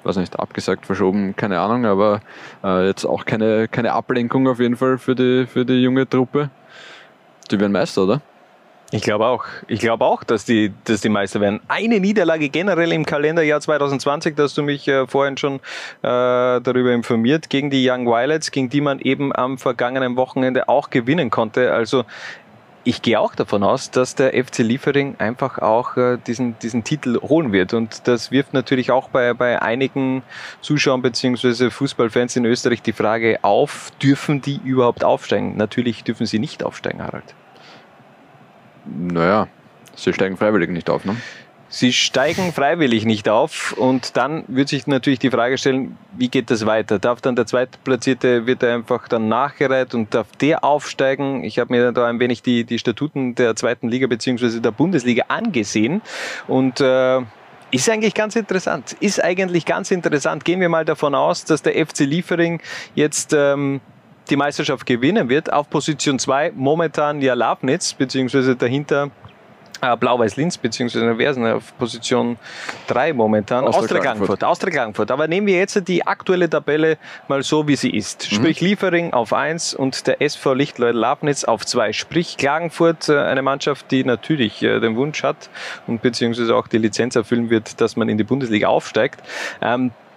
[0.03, 2.21] weiß nicht, abgesagt, verschoben, keine Ahnung, aber
[2.62, 6.51] äh, jetzt auch keine, keine Ablenkung auf jeden Fall für die, für die junge Truppe.
[7.50, 8.20] Die werden Meister, oder?
[8.94, 9.44] Ich glaube auch.
[9.66, 11.59] Ich glaube auch, dass die, dass die Meister werden.
[11.66, 15.61] Eine Niederlage generell im Kalenderjahr 2020, da hast du mich äh, vorhin schon äh,
[16.02, 21.30] darüber informiert, gegen die Young Violets, gegen die man eben am vergangenen Wochenende auch gewinnen
[21.30, 21.72] konnte.
[21.72, 22.04] Also
[22.85, 27.18] ich gehe auch davon aus, dass der FC Liefering einfach auch äh, diesen, diesen Titel
[27.20, 27.73] holen wird.
[27.73, 30.23] Und das wirft natürlich auch bei, bei einigen
[30.61, 31.70] Zuschauern bzw.
[31.70, 35.57] Fußballfans in Österreich die Frage auf, dürfen die überhaupt aufsteigen?
[35.57, 37.35] Natürlich dürfen sie nicht aufsteigen, Harald.
[38.85, 39.49] Naja,
[39.97, 41.16] sie steigen freiwillig nicht auf, ne?
[41.74, 46.48] Sie steigen freiwillig nicht auf und dann wird sich natürlich die Frage stellen, wie geht
[46.52, 47.00] das weiter?
[47.00, 51.42] Darf dann der Zweitplatzierte, wird er einfach dann nachgereiht und darf der aufsteigen?
[51.42, 55.24] Ich habe mir da ein wenig die, die Statuten der zweiten Liga beziehungsweise der Bundesliga
[55.26, 56.00] angesehen
[56.46, 57.22] und äh,
[57.72, 58.96] ist eigentlich ganz interessant.
[59.00, 60.44] Ist eigentlich ganz interessant.
[60.44, 62.62] Gehen wir mal davon aus, dass der FC Liefering
[62.94, 63.80] jetzt ähm,
[64.30, 65.52] die Meisterschaft gewinnen wird.
[65.52, 69.10] Auf Position 2 momentan ja Labnitz, beziehungsweise dahinter
[69.97, 72.37] Blau-Weiß-Linz, beziehungsweise wer ist auf Position
[72.88, 73.64] 3 momentan?
[73.64, 74.42] Austria Klagenfurt.
[74.44, 75.11] Austria Klagenfurt.
[75.11, 78.31] Aber nehmen wir jetzt die aktuelle Tabelle mal so, wie sie ist.
[78.31, 78.37] Mhm.
[78.37, 81.92] Sprich Liefering auf 1 und der SV Lichtleut Labnitz auf 2.
[81.92, 85.51] Sprich Klagenfurt, äh, eine Mannschaft, die natürlich äh, den Wunsch hat
[85.87, 89.23] und beziehungsweise auch die Lizenz erfüllen wird, dass man in die Bundesliga aufsteigt.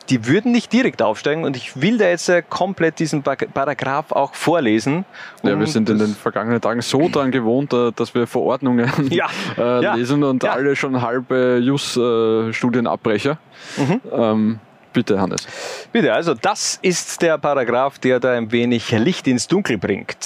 [0.09, 4.33] Die würden nicht direkt aufsteigen und ich will da jetzt äh, komplett diesen Paragraph auch
[4.33, 5.05] vorlesen.
[5.43, 9.27] Ja, wir sind in den vergangenen Tagen so dran gewohnt, äh, dass wir Verordnungen ja,
[9.57, 10.51] äh, ja, lesen und ja.
[10.51, 13.37] alle schon halbe Jus-Studienabbrecher.
[13.77, 14.01] Mhm.
[14.11, 14.59] Ähm,
[14.93, 15.47] bitte, Hannes.
[15.91, 20.17] Bitte, also das ist der Paragraph, der da ein wenig Licht ins Dunkel bringt.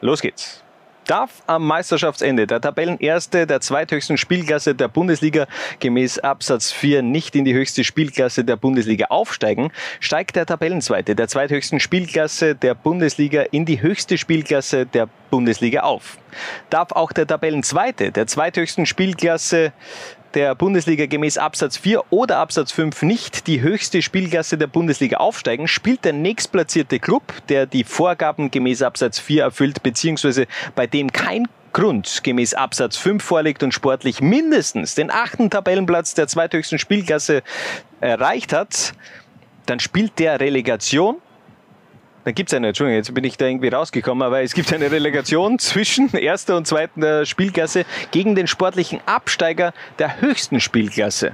[0.00, 0.62] Los geht's
[1.08, 5.46] darf am Meisterschaftsende der Tabellenerste der zweithöchsten Spielklasse der Bundesliga
[5.80, 11.26] gemäß Absatz 4 nicht in die höchste Spielklasse der Bundesliga aufsteigen, steigt der Tabellenzweite der
[11.26, 16.18] zweithöchsten Spielklasse der Bundesliga in die höchste Spielklasse der Bundesliga auf.
[16.70, 19.72] Darf auch der Tabellenzweite der zweithöchsten Spielklasse
[20.34, 25.68] der Bundesliga gemäß Absatz 4 oder Absatz 5 nicht die höchste Spielklasse der Bundesliga aufsteigen,
[25.68, 31.48] spielt der nächstplatzierte Club, der die Vorgaben gemäß Absatz 4 erfüllt, beziehungsweise bei dem kein
[31.72, 37.42] Grund gemäß Absatz 5 vorliegt und sportlich mindestens den achten Tabellenplatz der zweithöchsten Spielklasse
[38.00, 38.94] erreicht hat,
[39.66, 41.16] dann spielt der Relegation
[42.28, 44.90] dann gibt es eine, Entschuldigung, jetzt bin ich da irgendwie rausgekommen, aber es gibt eine
[44.90, 51.32] Relegation zwischen erster und zweiter Spielklasse gegen den sportlichen Absteiger der höchsten Spielklasse.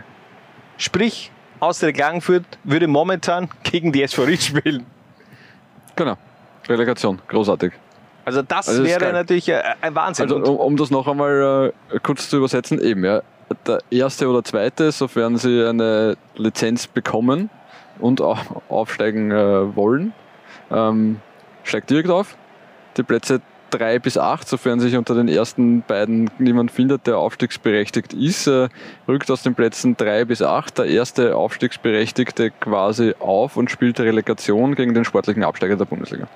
[0.76, 4.86] Sprich, Austria Klagenfurt würde momentan gegen die SV Ried spielen.
[5.96, 6.16] Genau,
[6.68, 7.72] Relegation, großartig.
[8.24, 10.30] Also das Also wäre natürlich äh, ein Wahnsinn.
[10.30, 13.20] Also um, um das noch einmal äh, kurz zu übersetzen, eben, ja,
[13.66, 17.50] der erste oder zweite, sofern sie eine Lizenz bekommen
[17.98, 18.38] und auch
[18.68, 20.12] aufsteigen äh, wollen,
[20.70, 21.20] ähm,
[21.62, 22.36] steigt direkt auf.
[22.96, 23.40] Die Plätze
[23.70, 28.68] 3 bis 8, sofern sich unter den ersten beiden niemand findet, der aufstiegsberechtigt ist, äh,
[29.08, 34.74] rückt aus den Plätzen 3 bis 8 der erste Aufstiegsberechtigte quasi auf und spielt Relegation
[34.76, 36.28] gegen den sportlichen Absteiger der Bundesliga.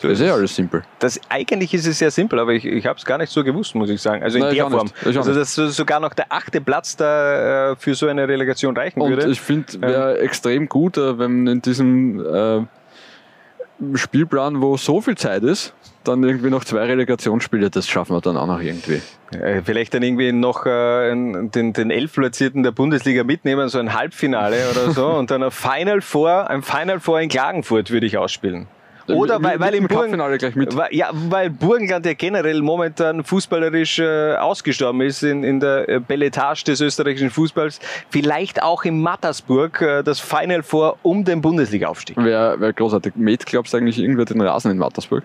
[0.00, 0.82] Das ist ja alles simpel.
[0.98, 3.74] Das, eigentlich ist es sehr simpel, aber ich, ich habe es gar nicht so gewusst,
[3.74, 4.22] muss ich sagen.
[4.22, 4.90] Also in Nein, der Form.
[5.04, 9.00] Also dass so- sogar noch der achte Platz da äh, für so eine Relegation reichen
[9.00, 9.30] Und würde.
[9.30, 12.66] ich finde, wäre extrem gut, äh, wenn in diesem äh,
[13.94, 15.74] Spielplan, wo so viel Zeit ist,
[16.04, 19.00] dann irgendwie noch zwei Relegationsspiele, das schaffen wir dann auch noch irgendwie.
[19.32, 24.70] Äh, Vielleicht dann irgendwie noch äh, den, den Elfplatzierten der Bundesliga mitnehmen, so ein Halbfinale
[24.70, 28.66] oder so, und dann ein Final Four, ein Final Four in Klagenfurt würde ich ausspielen.
[29.08, 29.86] Oder weil, weil im
[30.54, 30.76] mit.
[30.76, 36.00] Weil, ja, weil Burgenland ja generell momentan fußballerisch äh, ausgestorben ist in, in der äh,
[36.00, 37.80] Belletage des österreichischen Fußballs.
[38.10, 42.16] Vielleicht auch in Mattersburg äh, das Final Four um den Bundesliga-Aufstieg.
[42.16, 43.14] Wäre wär großartig.
[43.16, 45.24] Met, glaubst du eigentlich, irgendwer den Rasen in Mattersburg?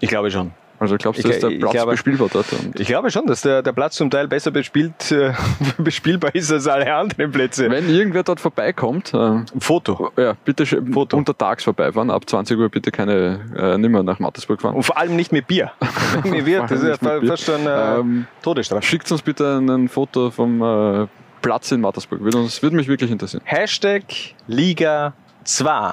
[0.00, 0.52] Ich glaube schon.
[0.80, 2.46] Also glaubst du, dass der Platz glaube- bespielbar dort?
[2.78, 5.32] Ich glaube schon, dass der, der Platz zum Teil besser bespielt, äh,
[5.78, 7.70] bespielbar ist als alle anderen Plätze.
[7.70, 10.10] wenn irgendwer dort vorbeikommt, äh, Foto.
[10.16, 14.74] ja, bitte sch- untertags vorbeifahren, ab 20 Uhr bitte keine, äh, nimmer nach Mattersburg fahren.
[14.74, 15.70] Und vor allem nicht mit Bier.
[16.24, 18.82] Mir wird, das ist ja fast schon äh, Ähm, Todesstrafe.
[18.82, 21.06] Schickt uns bitte ein Foto vom äh,
[21.42, 22.20] Platz in Mattersburg.
[22.22, 23.42] Würde, uns, würde mich wirklich interessieren.
[23.44, 24.02] Hashtag
[24.46, 25.12] Liga
[25.44, 25.92] 2.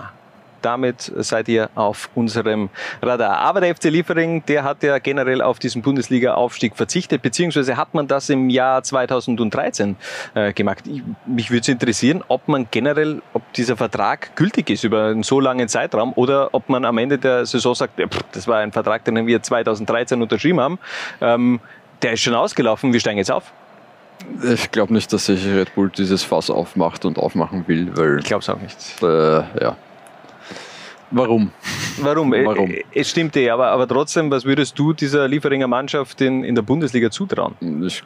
[0.62, 2.70] Damit seid ihr auf unserem
[3.02, 3.38] Radar.
[3.40, 8.08] Aber der FC Liefering, der hat ja generell auf diesen Bundesliga-Aufstieg verzichtet, beziehungsweise hat man
[8.08, 9.96] das im Jahr 2013
[10.34, 10.86] äh, gemacht.
[10.88, 15.24] Ich, mich würde es interessieren, ob man generell, ob dieser Vertrag gültig ist über einen
[15.24, 18.72] so langen Zeitraum oder ob man am Ende der Saison sagt, pff, das war ein
[18.72, 20.80] Vertrag, den wir 2013 unterschrieben haben.
[21.22, 21.60] Ähm,
[22.02, 23.52] der ist schon ausgelaufen, wir steigen jetzt auf.
[24.44, 28.20] Ich glaube nicht, dass sich Red Bull dieses Fass aufmacht und aufmachen will, weil.
[28.20, 28.78] Ich glaube es auch nicht.
[29.02, 29.78] Äh, ja.
[31.12, 31.52] Warum?
[32.02, 32.34] Warum?
[32.34, 32.72] Äh, Warum?
[32.72, 36.56] äh, Es stimmt eh, aber, aber trotzdem, was würdest du dieser Lieferinger Mannschaft in, in
[36.56, 37.56] der Bundesliga zutrauen?
[37.86, 38.04] Ich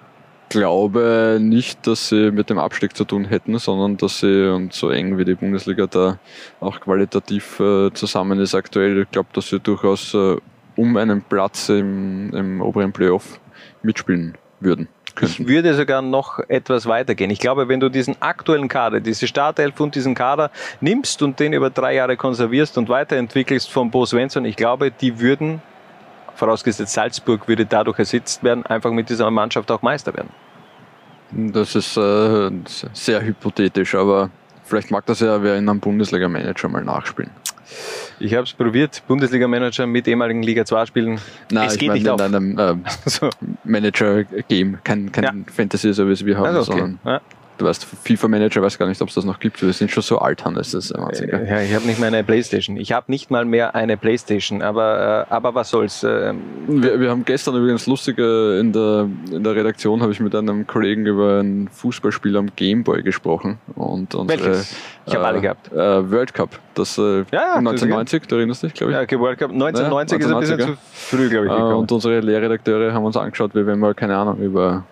[0.49, 4.89] glaube nicht, dass sie mit dem Abstieg zu tun hätten, sondern dass sie, und so
[4.89, 6.19] eng wie die Bundesliga da
[6.59, 10.35] auch qualitativ äh, zusammen ist aktuell, ich glaube, dass sie durchaus äh,
[10.75, 13.39] um einen Platz im, im oberen Playoff
[13.81, 14.87] mitspielen würden.
[15.19, 17.29] Ich würde sogar noch etwas weitergehen.
[17.31, 21.53] Ich glaube, wenn du diesen aktuellen Kader, diese Startelf und diesen Kader nimmst und den
[21.53, 25.61] über drei Jahre konservierst und weiterentwickelst von Bo Svensson, ich glaube, die würden,
[26.35, 30.29] vorausgesetzt Salzburg würde dadurch ersetzt werden, einfach mit dieser Mannschaft auch Meister werden.
[31.31, 32.51] Das ist äh,
[32.93, 34.29] sehr hypothetisch, aber
[34.63, 37.31] vielleicht mag das ja wer in einem Bundesliga-Manager mal nachspielen.
[38.19, 41.21] Ich habe es probiert, Bundesliga-Manager mit ehemaligen Liga 2 spielen.
[41.49, 42.19] Nein, es ich geht nicht auf.
[42.21, 42.83] in einem
[43.65, 46.79] ähm, Manager-Game, kein, kein Fantasy, so wie wir haben, Also, okay.
[46.79, 47.21] sondern Ja.
[47.61, 49.61] Du weißt, FIFA-Manager, weiß gar nicht, ob es das noch gibt.
[49.61, 51.29] Wir sind schon so alt, Hannes, das ist Wahnsinn.
[51.29, 51.47] gell?
[51.47, 52.77] Ja, ich habe nicht mehr eine Playstation.
[52.77, 56.03] Ich habe nicht mal mehr eine Playstation, aber, äh, aber was soll's.
[56.03, 60.19] ähm, Wir, wir haben gestern übrigens lustig äh, in der, in der Redaktion habe ich
[60.19, 64.75] mit einem Kollegen über ein Fußballspiel am Gameboy gesprochen und unsere, Welches?
[65.05, 65.71] Ich hab alle gehabt.
[65.71, 68.95] Äh, World Cup, das äh, Ja, ja, 1990, du erinnerst dich, glaube ich.
[68.97, 71.51] Ja, okay, World Cup 1990 ist ein bisschen zu früh, glaube ich.
[71.51, 74.83] Äh, und unsere Lehrredakteure haben uns angeschaut, wie wenn wir, keine Ahnung, über,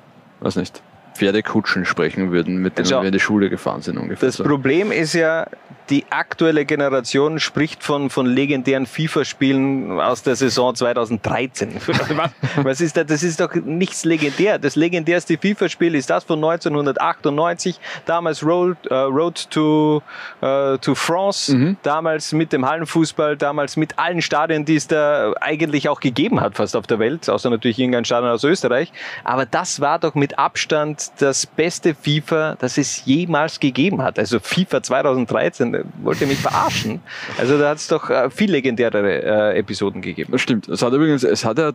[0.41, 0.81] weiß nicht,
[1.19, 3.01] Pferdekutschen sprechen würden, mit denen Schau.
[3.01, 4.27] wir in die Schule gefahren sind ungefähr.
[4.27, 4.43] Das so.
[4.45, 5.47] Problem ist ja,
[5.89, 11.75] die aktuelle Generation spricht von, von legendären FIFA-Spielen aus der Saison 2013.
[11.87, 12.31] Was,
[12.63, 13.05] was ist das?
[13.07, 14.59] Das ist doch nichts legendär.
[14.59, 20.01] Das legendärste FIFA-Spiel ist das von 1998, damals Road, äh, Road to,
[20.41, 21.77] äh, to France, Mhm.
[21.83, 26.55] damals mit dem Hallenfußball, damals mit allen Stadien, die es da eigentlich auch gegeben hat,
[26.55, 28.91] fast auf der Welt, außer natürlich irgendein Stadion aus Österreich.
[29.23, 34.19] Aber das war doch mit Abstand das beste FIFA, das es jemals gegeben hat.
[34.19, 37.01] Also FIFA 2013, äh, wollte mich verarschen.
[37.37, 40.31] Also da hat es doch äh, viel legendärere äh, Episoden gegeben.
[40.31, 40.67] Das stimmt.
[40.67, 41.71] Es hat übrigens, es hat ja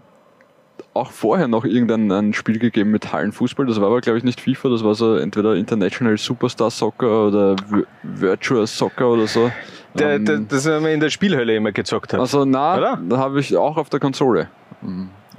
[0.92, 3.66] auch vorher noch irgendein ein Spiel gegeben mit Hallenfußball.
[3.66, 7.56] Das war aber, glaube ich, nicht FIFA, das war so entweder International Superstar Soccer oder
[7.70, 9.50] Vi- Virtual Soccer oder so.
[9.94, 12.20] Der, Ähm, der, das haben wir in der Spielhölle immer gezockt hat.
[12.20, 14.48] also na, da habe ich auch auf der Konsole.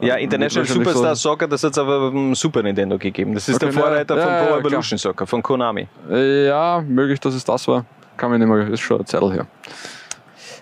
[0.01, 3.34] ja, International Superstar so- Soccer, das hat es aber beim Super Nintendo gegeben.
[3.34, 5.88] Das ist Okay, der Vorreiter ja, von Pro ja, Evolution Soccer, von Konami.
[6.09, 7.86] Äh, Ja, möglich, dass es das war.
[8.18, 9.47] Kann mich nicht mehr, ist schon eine Zeit her.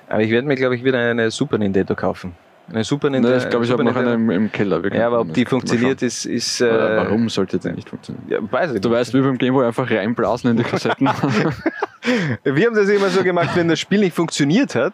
[0.09, 2.35] Aber ich werde mir, glaube ich, wieder eine Super Nintendo kaufen.
[2.71, 3.37] Eine Super Nintendo.
[3.37, 4.81] ich glaube, ich habe noch eine im, im Keller.
[4.93, 6.25] Ja, aber ob die funktioniert, ist.
[6.25, 8.25] ist äh, Warum sollte die nicht funktionieren?
[8.29, 8.97] Ja, weiß ich Du nicht.
[8.99, 11.09] weißt, wie beim Gameboy einfach reinblasen in die Kassetten.
[12.43, 14.93] Wir haben das immer so gemacht, wenn das Spiel nicht funktioniert hat,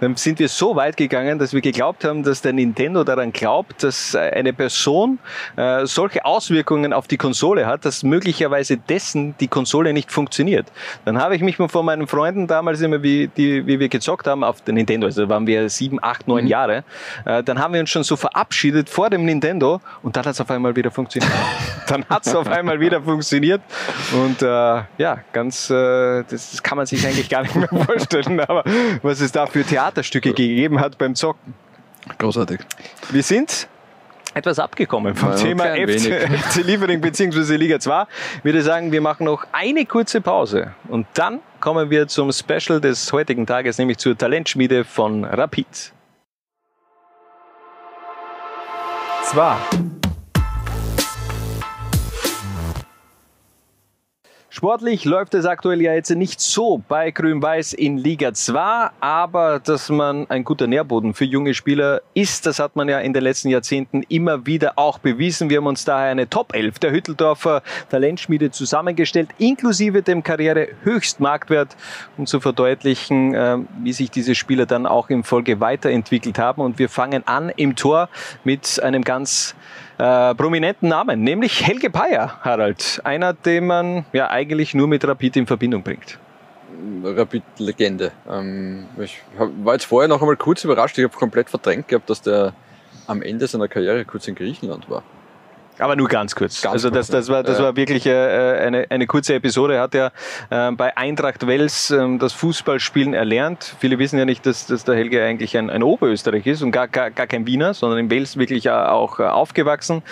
[0.00, 3.82] dann sind wir so weit gegangen, dass wir geglaubt haben, dass der Nintendo daran glaubt,
[3.82, 5.18] dass äh, eine Person
[5.56, 10.66] äh, solche Auswirkungen auf die Konsole hat, dass möglicherweise dessen die Konsole nicht funktioniert.
[11.06, 14.26] Dann habe ich mich mal von meinen Freunden damals immer, wie, die, wie wir gezockt
[14.26, 16.84] haben auf der Nintendo, also waren wir sieben, acht, neun Jahre,
[17.24, 20.40] äh, dann haben wir uns schon so verabschiedet vor dem Nintendo und dann hat es
[20.40, 21.32] auf einmal wieder funktioniert.
[21.86, 23.62] dann hat es auf einmal wieder funktioniert
[24.12, 28.40] und äh, ja, ganz, äh, das, das kann man sich eigentlich gar nicht mehr vorstellen,
[28.40, 28.64] aber
[29.02, 31.54] was es da für Theaterstücke gegeben hat beim Zocken.
[32.18, 32.60] Großartig.
[33.10, 33.68] Wir sind
[34.34, 36.28] etwas abgekommen vom Ja, Thema FC.
[36.52, 37.56] FC Liefering bzw.
[37.56, 38.06] Liga 2.
[38.38, 42.80] Ich würde sagen, wir machen noch eine kurze Pause und dann kommen wir zum Special
[42.80, 45.92] des heutigen Tages, nämlich zur Talentschmiede von Rapid.
[49.24, 49.58] Zwar.
[54.60, 59.88] Sportlich läuft es aktuell ja jetzt nicht so bei Grün-Weiß in Liga 2, aber dass
[59.88, 63.48] man ein guter Nährboden für junge Spieler ist, das hat man ja in den letzten
[63.48, 65.48] Jahrzehnten immer wieder auch bewiesen.
[65.48, 71.74] Wir haben uns daher eine Top 11 der Hütteldorfer Talentschmiede zusammengestellt, inklusive dem Karrierehöchstmarktwert,
[72.18, 76.60] um zu verdeutlichen, äh, wie sich diese Spieler dann auch in Folge weiterentwickelt haben.
[76.60, 78.10] Und wir fangen an im Tor
[78.44, 79.54] mit einem ganz
[80.00, 83.00] äh, prominenten Namen, nämlich Helge Payer, Harald.
[83.04, 86.18] Einer, den man ja eigentlich nur mit Rapid in Verbindung bringt.
[87.04, 88.12] Rapid-Legende.
[88.28, 92.08] Ähm, ich hab, war jetzt vorher noch einmal kurz überrascht, ich habe komplett verdrängt gehabt,
[92.08, 92.54] dass der
[93.06, 95.02] am Ende seiner Karriere kurz in Griechenland war.
[95.80, 96.60] Aber nur ganz kurz.
[96.62, 99.74] Ganz also das, das war, das war wirklich äh, eine, eine kurze Episode.
[99.76, 100.10] Er hat ja
[100.50, 103.74] äh, bei Eintracht Wels ähm, das Fußballspielen erlernt.
[103.78, 106.88] Viele wissen ja nicht, dass, dass der Helge eigentlich ein, ein Oberösterreich ist und gar,
[106.88, 110.02] gar, gar kein Wiener, sondern in Wels wirklich äh, auch äh, aufgewachsen.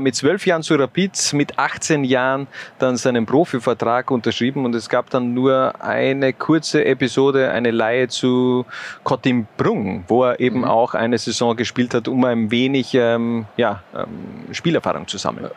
[0.00, 2.46] Mit zwölf Jahren zu Rapid, mit 18 Jahren
[2.78, 8.66] dann seinen Profivertrag unterschrieben und es gab dann nur eine kurze Episode, eine Leihe zu
[9.02, 14.52] Kottimbrung, wo er eben auch eine Saison gespielt hat, um ein wenig ähm, ja, ähm,
[14.52, 15.50] Spielerfahrung zu sammeln.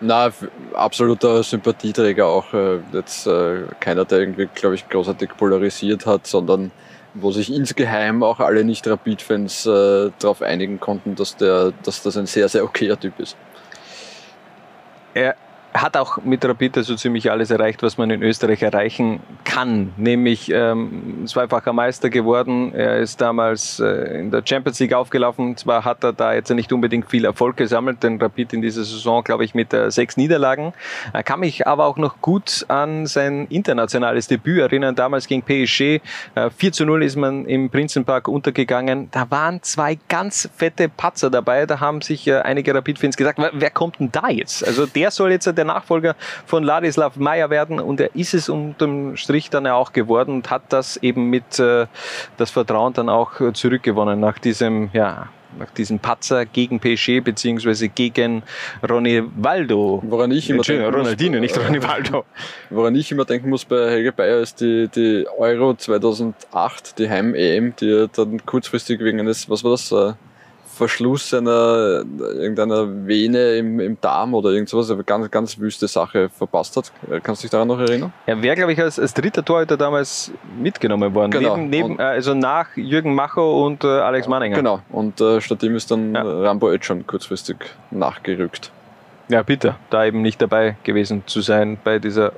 [0.00, 0.30] Na,
[0.74, 2.52] absoluter Sympathieträger auch.
[2.54, 6.70] Äh, jetzt äh, keiner, der irgendwie, glaube ich, großartig polarisiert hat, sondern
[7.14, 12.26] wo sich insgeheim auch alle Nicht-Rapid-Fans äh, darauf einigen konnten, dass, der, dass das ein
[12.26, 13.36] sehr, sehr okayer Typ ist.
[15.14, 15.34] Er
[15.82, 19.92] hat auch mit Rapid so ziemlich alles erreicht, was man in Österreich erreichen kann.
[19.96, 22.72] Nämlich ähm, zweifacher Meister geworden.
[22.74, 25.56] Er ist damals äh, in der Champions League aufgelaufen.
[25.56, 29.22] Zwar hat er da jetzt nicht unbedingt viel Erfolg gesammelt, denn Rapid in dieser Saison,
[29.22, 30.72] glaube ich, mit äh, sechs Niederlagen.
[31.12, 34.94] Er kann mich aber auch noch gut an sein internationales Debüt erinnern.
[34.94, 36.00] Damals gegen PSG.
[36.34, 39.08] Äh, 4 zu 0 ist man im Prinzenpark untergegangen.
[39.10, 41.66] Da waren zwei ganz fette Patzer dabei.
[41.66, 44.66] Da haben sich äh, einige Rapid-Fans gesagt, wer, wer kommt denn da jetzt?
[44.66, 46.16] Also der soll jetzt der Nachfolger
[46.46, 50.50] von Ladislav Meyer werden und er ist es unterm Strich dann ja auch geworden und
[50.50, 51.86] hat das eben mit äh,
[52.36, 57.88] das Vertrauen dann auch äh, zurückgewonnen nach diesem, ja, nach diesem Patzer gegen PSG beziehungsweise
[57.88, 58.42] gegen
[58.88, 60.02] Ronaldo.
[60.06, 62.24] Woran ich immer denken muss, Ronaldinho, nicht äh, Ronaldo.
[62.70, 67.74] Woran ich immer denken muss bei Helge Bayer ist die, die Euro 2008, die Heim-EM,
[67.76, 70.12] die er dann kurzfristig wegen eines, was war das, äh,
[70.78, 76.30] Verschluss einer, irgendeiner Vene im, im Darm oder irgend sowas, eine ganz, ganz wüste Sache
[76.30, 76.92] verpasst hat.
[77.10, 78.12] Äh, Kannst du dich daran noch erinnern?
[78.26, 81.32] Er wäre, glaube ich, als, als dritter Torhüter damals mitgenommen worden.
[81.32, 81.56] Genau.
[81.56, 84.56] Neben, neben, äh, also nach Jürgen Macho und äh, Alex Manninger.
[84.56, 84.80] Genau.
[84.90, 87.56] Und äh, stattdem ist dann Rambo Özcan kurzfristig
[87.90, 88.72] nachgerückt.
[89.28, 92.32] Ja, bitte, da eben nicht dabei gewesen zu sein bei dieser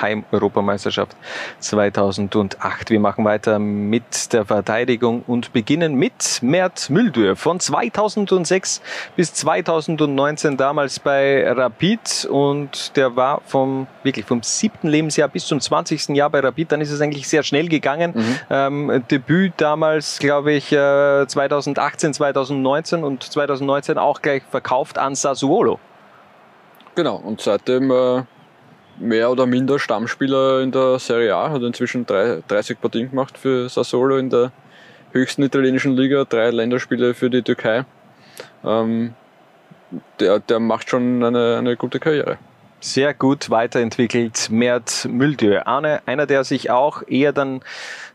[0.00, 1.16] Heim-Europameisterschaft
[1.60, 2.90] 2008.
[2.90, 8.80] Wir machen weiter mit der Verteidigung und beginnen mit Mert Müldür von 2006
[9.16, 15.60] bis 2019 damals bei Rapid und der war vom wirklich vom siebten Lebensjahr bis zum
[15.60, 16.10] 20.
[16.10, 16.72] Jahr bei Rapid.
[16.72, 18.14] Dann ist es eigentlich sehr schnell gegangen.
[18.50, 25.78] Ähm, Debüt damals, glaube ich, äh, 2018, 2019 und 2019 auch gleich verkauft an Sassuolo.
[26.94, 27.16] Genau.
[27.16, 28.22] Und seitdem äh,
[28.98, 33.68] mehr oder minder Stammspieler in der Serie A, hat inzwischen drei, 30 Partien gemacht für
[33.68, 34.52] Sassuolo in der
[35.12, 37.84] höchsten italienischen Liga, drei Länderspiele für die Türkei.
[38.64, 39.14] Ähm,
[40.18, 42.38] der, der macht schon eine, eine gute Karriere
[42.84, 44.48] sehr gut weiterentwickelt.
[44.50, 45.08] Mert
[45.64, 47.60] Arne, einer, der sich auch eher dann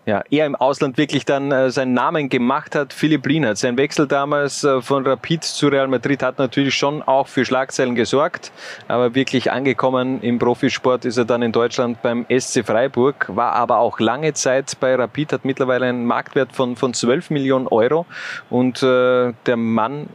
[0.05, 2.93] ja, eher im Ausland wirklich dann äh, seinen Namen gemacht hat.
[2.93, 7.27] Philipp Lienert, sein Wechsel damals äh, von Rapid zu Real Madrid hat natürlich schon auch
[7.27, 8.51] für Schlagzeilen gesorgt,
[8.87, 13.77] aber wirklich angekommen im Profisport ist er dann in Deutschland beim SC Freiburg, war aber
[13.77, 18.05] auch lange Zeit bei Rapid, hat mittlerweile einen Marktwert von, von 12 Millionen Euro
[18.49, 20.07] und äh, der Mann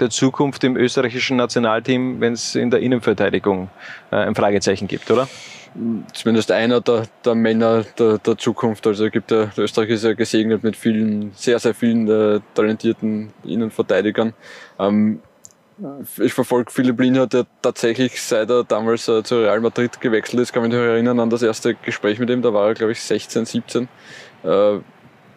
[0.00, 3.68] der Zukunft im österreichischen Nationalteam, wenn es in der Innenverteidigung
[4.10, 5.28] äh, ein Fragezeichen gibt, oder?
[6.12, 8.86] Zumindest einer der, der Männer der, der, Zukunft.
[8.86, 13.32] Also gibt der, der Österreich ist ja gesegnet mit vielen, sehr, sehr vielen äh, talentierten
[13.42, 14.34] Innenverteidigern.
[14.78, 15.20] Ähm,
[16.18, 20.52] ich verfolge Philipp Lienhardt, der tatsächlich, seit er damals äh, zu Real Madrid gewechselt ist,
[20.52, 23.02] kann mich noch erinnern an das erste Gespräch mit ihm, da war er, glaube ich,
[23.02, 23.88] 16, 17.
[24.44, 24.78] Äh,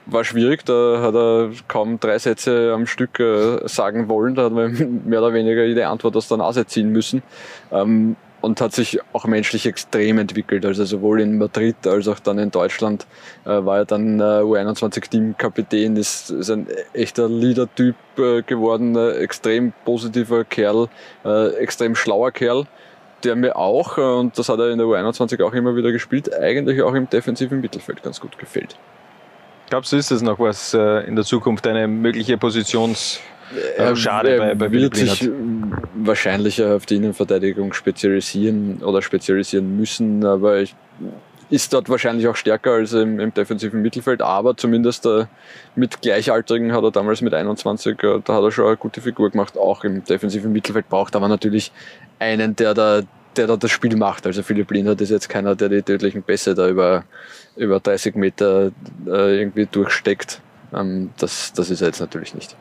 [0.06, 4.54] war schwierig, da hat er kaum drei Sätze am Stück äh, sagen wollen, da hat
[4.54, 7.24] man mehr oder weniger jede Antwort aus der Nase ziehen müssen.
[7.72, 10.68] Ähm, und hat sich auch menschlich extrem entwickelt.
[10.68, 13.08] Also sowohl in Madrid als auch dann in Deutschland
[13.44, 19.74] äh, war er dann äh, U21-Teamkapitän, ist, ist ein echter Leader-Typ äh, geworden, äh, extrem
[19.84, 20.90] positiver Kerl,
[21.26, 22.66] äh, extrem schlauer Kerl,
[23.24, 26.32] der mir auch, äh, und das hat er in der U21 auch immer wieder gespielt,
[26.32, 28.78] eigentlich auch im defensiven Mittelfeld ganz gut gefällt.
[29.70, 33.20] Glaubst du, ist das noch was in der Zukunft, eine mögliche Positions-
[33.78, 35.30] er, Schade er bei, bei wird sich
[35.96, 40.76] wahrscheinlich auf die Innenverteidigung spezialisieren oder spezialisieren müssen, aber ich,
[41.50, 45.26] ist dort wahrscheinlich auch stärker als im, im defensiven Mittelfeld, aber zumindest äh,
[45.76, 49.30] mit Gleichaltrigen hat er damals mit 21, äh, da hat er schon eine gute Figur
[49.30, 51.72] gemacht, auch im defensiven Mittelfeld braucht aber natürlich
[52.18, 53.02] einen, der da,
[53.38, 54.26] der da das Spiel macht.
[54.26, 57.04] Also Philipp Lindert ist jetzt keiner, der die tödlichen Pässe da über,
[57.56, 58.72] über 30 Meter
[59.08, 60.42] äh, irgendwie durchsteckt.
[60.74, 62.56] Ähm, das, das ist er jetzt natürlich nicht.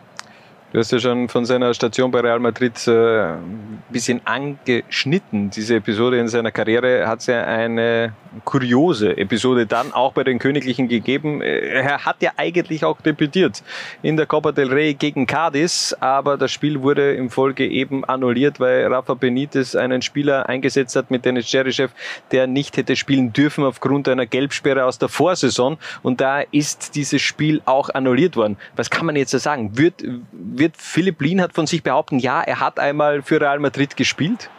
[0.72, 5.50] Du hast ja schon von seiner Station bei Real Madrid äh, ein bisschen angeschnitten.
[5.50, 8.12] Diese Episode in seiner Karriere hat es ja eine
[8.44, 11.40] kuriose Episode dann auch bei den Königlichen gegeben.
[11.40, 13.62] Er hat ja eigentlich auch debütiert
[14.02, 18.60] in der Copa del Rey gegen Cadiz, aber das Spiel wurde im Folge eben annulliert,
[18.60, 21.92] weil Rafa Benitez einen Spieler eingesetzt hat mit Dennis Cherichev,
[22.32, 27.22] der nicht hätte spielen dürfen aufgrund einer Gelbsperre aus der Vorsaison und da ist dieses
[27.22, 28.56] Spiel auch annulliert worden.
[28.76, 29.76] Was kann man jetzt sagen?
[29.76, 34.50] Wird, wird Philipp Lienhardt von sich behaupten, ja, er hat einmal für Real Madrid gespielt?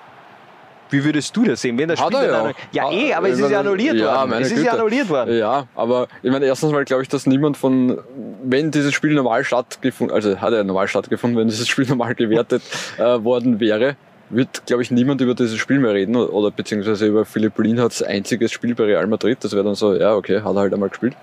[0.89, 2.51] Wie würdest du das sehen, wenn das Spiel ja.
[2.71, 4.33] ja, eh, aber es ist ja annulliert ja, worden.
[4.33, 4.65] Es ist Güte.
[4.65, 5.37] ja annulliert worden.
[5.37, 7.99] Ja, aber ich meine, erstens mal glaube ich, dass niemand von,
[8.43, 12.61] wenn dieses Spiel normal stattgefunden, also hat er normal stattgefunden, wenn dieses Spiel normal gewertet
[12.97, 13.95] äh, worden wäre,
[14.29, 18.51] wird, glaube ich, niemand über dieses Spiel mehr reden oder beziehungsweise über Philipp Lienhardts einziges
[18.51, 19.37] Spiel bei Real Madrid.
[19.41, 21.15] Das wäre dann so, ja, okay, hat er halt einmal gespielt.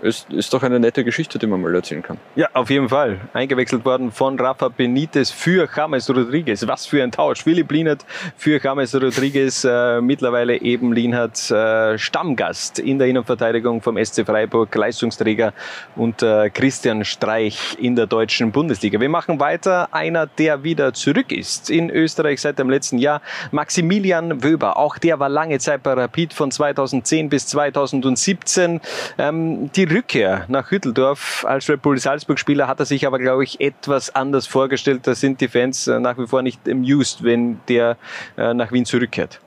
[0.00, 2.18] Ist, ist doch eine nette Geschichte, die man mal erzählen kann.
[2.36, 3.20] Ja, auf jeden Fall.
[3.32, 6.64] Eingewechselt worden von Rafa Benitez für James Rodriguez.
[6.68, 7.42] Was für ein Tausch.
[7.42, 8.04] Philipp Lienert
[8.36, 9.64] für James Rodriguez.
[9.64, 15.52] Äh, mittlerweile eben Lienert äh, Stammgast in der Innenverteidigung vom SC Freiburg, Leistungsträger
[15.96, 19.00] und äh, Christian Streich in der deutschen Bundesliga.
[19.00, 19.88] Wir machen weiter.
[19.90, 23.20] Einer, der wieder zurück ist in Österreich seit dem letzten Jahr,
[23.50, 24.76] Maximilian Wöber.
[24.76, 28.80] Auch der war lange Zeit bei Rapid von 2010 bis 2017.
[29.18, 33.60] Ähm, die Rückkehr nach Hütteldorf als Red Bull Salzburg-Spieler hat er sich aber, glaube ich,
[33.60, 35.06] etwas anders vorgestellt.
[35.06, 37.96] Da sind die Fans äh, nach wie vor nicht amused, wenn der
[38.36, 39.40] äh, nach Wien zurückkehrt.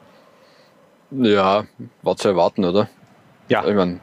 [1.11, 1.65] Ja,
[2.01, 2.89] war zu erwarten, oder?
[3.49, 3.67] Ja.
[3.67, 3.99] Ich meine,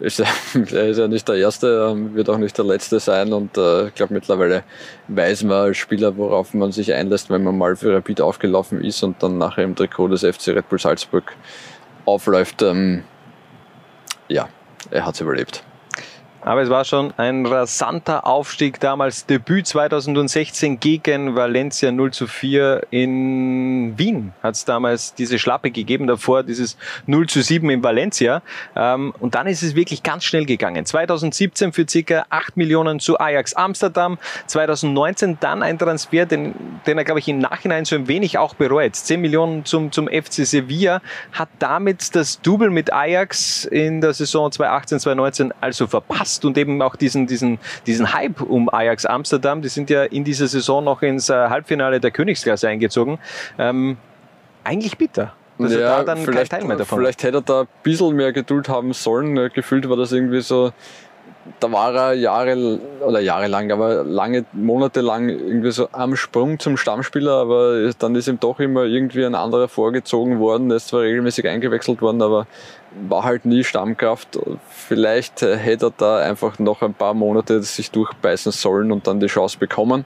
[0.00, 0.20] ist,
[0.72, 3.88] er ist ja nicht der Erste, ähm, wird auch nicht der Letzte sein und äh,
[3.88, 4.64] ich glaube mittlerweile
[5.08, 9.02] weiß man als Spieler, worauf man sich einlässt, wenn man mal für Rapid aufgelaufen ist
[9.02, 11.32] und dann nachher im Trikot des FC Red Bull Salzburg
[12.04, 12.62] aufläuft.
[12.62, 13.04] Ähm,
[14.28, 14.48] ja,
[14.90, 15.64] er hat es überlebt.
[16.44, 19.24] Aber es war schon ein rasanter Aufstieg damals.
[19.24, 26.06] Debüt 2016 gegen Valencia 0 zu 4 in Wien hat es damals diese Schlappe gegeben.
[26.06, 26.76] Davor dieses
[27.06, 28.42] 0 zu 7 in Valencia.
[28.76, 30.84] Ähm, und dann ist es wirklich ganz schnell gegangen.
[30.84, 34.18] 2017 für circa 8 Millionen zu Ajax Amsterdam.
[34.46, 36.54] 2019 dann ein Transfer, den,
[36.86, 38.96] den er, glaube ich, im Nachhinein so ein wenig auch bereut.
[38.96, 41.00] 10 Millionen zum, zum FC Sevilla.
[41.32, 46.58] Hat damit das Double mit Ajax in der Saison 2018, 2019 also verpasst passt und
[46.58, 49.62] eben auch diesen, diesen, diesen Hype um Ajax Amsterdam.
[49.62, 53.18] Die sind ja in dieser Saison noch ins äh, Halbfinale der Königsklasse eingezogen.
[53.58, 53.96] Ähm,
[54.64, 55.34] eigentlich bitter.
[55.56, 57.68] Dass ja, er da dann vielleicht, kein Teil mehr davon Vielleicht hätte er da ein
[57.84, 59.36] bisschen mehr Geduld haben sollen.
[59.52, 60.72] Gefühlt war das irgendwie so,
[61.60, 66.76] da war er Jahre oder jahrelang, aber lange Monate lang irgendwie so am Sprung zum
[66.76, 70.70] Stammspieler, aber dann ist ihm doch immer irgendwie ein anderer vorgezogen worden.
[70.70, 72.46] Er ist zwar regelmäßig eingewechselt worden, aber
[73.08, 74.38] war halt nie Stammkraft.
[74.68, 79.26] Vielleicht hätte er da einfach noch ein paar Monate sich durchbeißen sollen und dann die
[79.26, 80.04] Chance bekommen.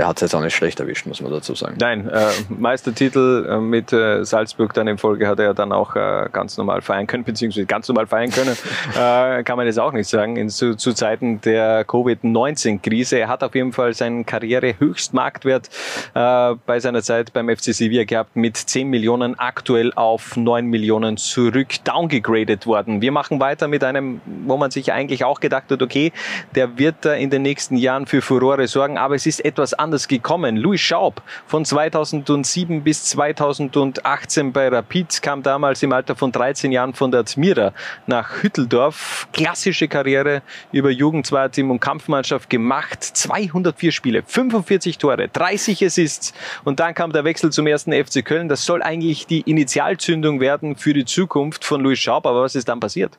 [0.00, 1.76] Er hat es jetzt auch nicht schlecht erwischt, muss man dazu sagen.
[1.78, 5.94] Nein, äh, Meistertitel äh, mit äh, Salzburg dann in Folge hat er ja dann auch
[5.94, 8.56] äh, ganz normal feiern können, beziehungsweise ganz normal feiern können,
[8.98, 13.18] äh, kann man jetzt auch nicht sagen, in, zu, zu Zeiten der Covid-19-Krise.
[13.18, 15.68] Er hat auf jeden Fall seinen Karrierehöchstmarktwert
[16.14, 21.18] äh, bei seiner Zeit beim FC Sevilla gehabt, mit 10 Millionen aktuell auf 9 Millionen
[21.18, 23.02] zurück downgegradet worden.
[23.02, 26.12] Wir machen weiter mit einem, wo man sich eigentlich auch gedacht hat, okay,
[26.54, 30.06] der wird da in den nächsten Jahren für Furore sorgen, aber es ist etwas anders
[30.06, 30.56] gekommen.
[30.56, 36.94] Louis Schaub von 2007 bis 2018 bei Rapid kam damals im Alter von 13 Jahren
[36.94, 37.72] von der Admira
[38.06, 39.26] nach Hütteldorf.
[39.32, 43.02] Klassische Karriere über Jugend, Zweierteam und Kampfmannschaft gemacht.
[43.02, 48.48] 204 Spiele, 45 Tore, 30 Assists und dann kam der Wechsel zum ersten FC Köln.
[48.48, 52.68] Das soll eigentlich die Initialzündung werden für die Zukunft von Louis Schaub, aber was ist
[52.68, 53.18] dann passiert?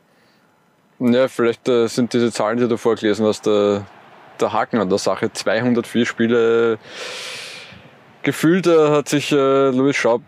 [1.00, 3.86] Ja, vielleicht äh, sind diese Zahlen, die du vorgelesen hast, der,
[4.42, 5.32] der Haken an der Sache.
[5.32, 6.80] 204 Spiele.
[8.24, 10.22] Gefühlt äh, hat sich äh, Louis Schaub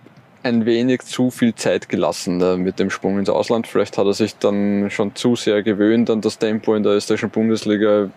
[0.43, 3.67] ein wenig zu viel Zeit gelassen äh, mit dem Sprung ins Ausland.
[3.67, 7.29] Vielleicht hat er sich dann schon zu sehr gewöhnt an das Tempo in der österreichischen
[7.29, 8.09] Bundesliga.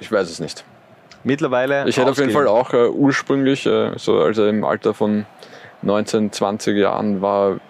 [0.00, 0.64] Ich weiß es nicht.
[1.22, 1.88] Mittlerweile.
[1.88, 5.26] Ich hätte auf jeden Fall auch äh, ursprünglich, äh, so also im Alter von
[5.82, 7.60] 19, 20 Jahren, war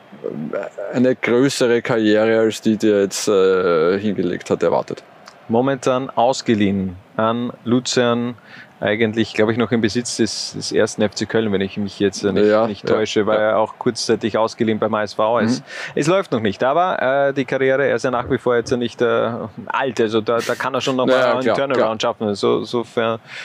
[0.92, 5.03] eine größere Karriere als die, die er jetzt äh, hingelegt hat, erwartet.
[5.49, 8.36] Momentan ausgeliehen an Luzern,
[8.80, 12.22] eigentlich, glaube ich, noch im Besitz des, des ersten FC Köln, wenn ich mich jetzt
[12.24, 13.50] nicht, ja, nicht täusche, ja, weil ja.
[13.50, 15.60] er auch kurzzeitig ausgeliehen beim HSV ist.
[15.60, 15.64] Mhm.
[15.94, 18.70] Es läuft noch nicht, aber äh, die Karriere, er ist ja nach wie vor jetzt
[18.72, 19.30] nicht äh,
[19.66, 22.14] alt, also da, da kann er schon nochmal ja, einen klar, Turnaround klar.
[22.14, 22.34] schaffen.
[22.34, 22.84] So, so,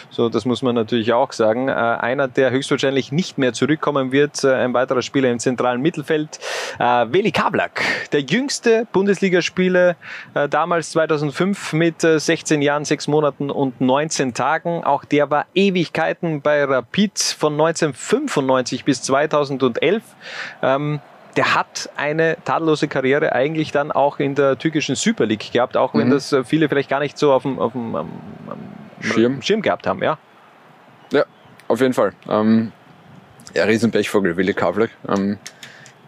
[0.09, 1.69] so, das muss man natürlich auch sagen.
[1.69, 6.39] Äh, einer, der höchstwahrscheinlich nicht mehr zurückkommen wird, äh, ein weiterer Spieler im zentralen Mittelfeld,
[6.80, 9.95] äh, Veli Kablak, der jüngste Bundesligaspieler,
[10.34, 14.84] äh, damals 2005 mit äh, 16 Jahren, 6 Monaten und 19 Tagen.
[14.84, 20.03] Auch der war Ewigkeiten bei Rapid von 1995 bis 2011.
[20.61, 20.99] Ähm,
[21.36, 25.93] der hat eine tadellose Karriere eigentlich dann auch in der türkischen Super League gehabt, auch
[25.93, 26.11] wenn mhm.
[26.11, 28.09] das äh, viele vielleicht gar nicht so auf dem, auf dem um,
[28.99, 29.41] Schirm.
[29.41, 30.17] Schirm gehabt haben, ja.
[31.11, 31.24] Ja,
[31.67, 32.13] auf jeden Fall.
[32.28, 32.72] Ähm,
[33.53, 34.91] ja, Riesenpechvogel, Willi Kavlek.
[35.07, 35.38] Ähm,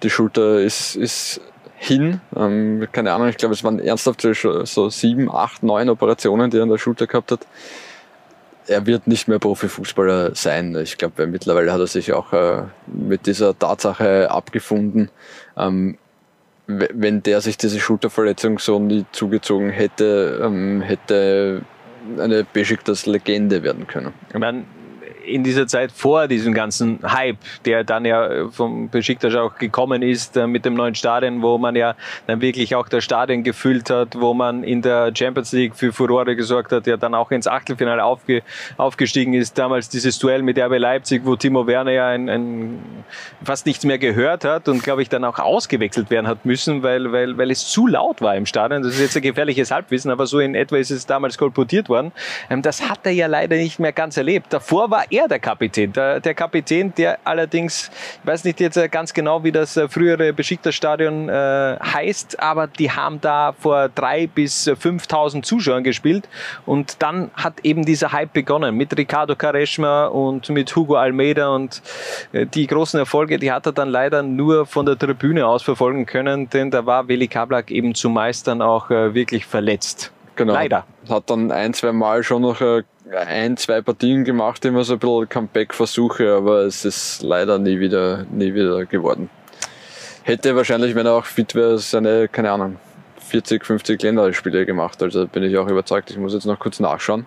[0.03, 1.41] die Schulter ist, ist
[1.77, 2.21] hin.
[2.35, 6.63] Ähm, keine Ahnung, ich glaube, es waren ernsthaft so sieben, acht, neun Operationen, die er
[6.63, 7.47] an der Schulter gehabt hat
[8.67, 10.75] er wird nicht mehr Profifußballer sein.
[10.75, 15.09] Ich glaube, mittlerweile hat er sich auch äh, mit dieser Tatsache abgefunden.
[15.57, 15.97] Ähm,
[16.67, 21.63] wenn der sich diese Schulterverletzung so nie zugezogen hätte, ähm, hätte
[22.17, 24.13] eine Besiktas Legende werden können.
[24.29, 24.63] Ich meine,
[25.25, 30.37] in dieser Zeit vor diesem ganzen Hype, der dann ja vom Besiktas auch gekommen ist
[30.37, 31.95] äh, mit dem neuen Stadion, wo man ja
[32.27, 36.35] dann wirklich auch das Stadion gefüllt hat, wo man in der Champions League für Furore
[36.35, 38.43] gesorgt hat, ja dann auch ins Achtelfinale aufge,
[38.77, 39.57] aufgestiegen ist.
[39.57, 42.79] Damals dieses Duell mit RB Leipzig, wo Timo Werner ja ein, ein,
[43.43, 47.11] fast nichts mehr gehört hat und glaube ich dann auch ausgewechselt werden hat müssen, weil,
[47.11, 48.83] weil, weil es zu laut war im Stadion.
[48.83, 52.11] Das ist jetzt ein gefährliches Halbwissen, aber so in etwa ist es damals kolportiert worden.
[52.49, 54.47] Ähm, das hat er ja leider nicht mehr ganz erlebt.
[54.53, 55.93] Davor war er der Kapitän.
[55.93, 57.91] Der, der Kapitän, der allerdings,
[58.21, 62.91] ich weiß nicht jetzt ganz genau, wie das äh, frühere Besiktas-Stadion äh, heißt, aber die
[62.91, 66.27] haben da vor drei bis 5.000 Zuschauern gespielt
[66.65, 71.81] und dann hat eben dieser Hype begonnen mit Ricardo Quaresma und mit Hugo Almeida und
[72.31, 76.05] äh, die großen Erfolge, die hat er dann leider nur von der Tribüne aus verfolgen
[76.05, 80.11] können, denn da war Veli Kablak eben zumeist dann auch äh, wirklich verletzt.
[80.35, 80.53] Genau.
[80.53, 80.85] Leider.
[81.09, 82.83] Hat dann ein, zwei Mal schon noch äh,
[83.19, 88.25] ein, zwei Partien gemacht, immer so ein bisschen Comeback-Versuche, aber es ist leider nie wieder,
[88.31, 89.29] nie wieder geworden.
[90.23, 92.77] Hätte wahrscheinlich, wenn er auch fit wäre, seine, keine Ahnung,
[93.31, 95.01] 40, 50 Länderspiele gemacht.
[95.01, 96.11] Also bin ich auch überzeugt.
[96.11, 97.25] Ich muss jetzt noch kurz nachschauen.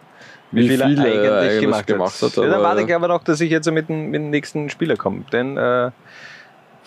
[0.52, 2.36] Wie, wie viel, er eigentlich, eigentlich gemacht, gemacht, hat.
[2.36, 4.70] hat ja, dann warte ich aber noch, dass ich jetzt mit dem, mit dem nächsten
[4.70, 5.24] Spieler komme.
[5.32, 5.90] Denn äh,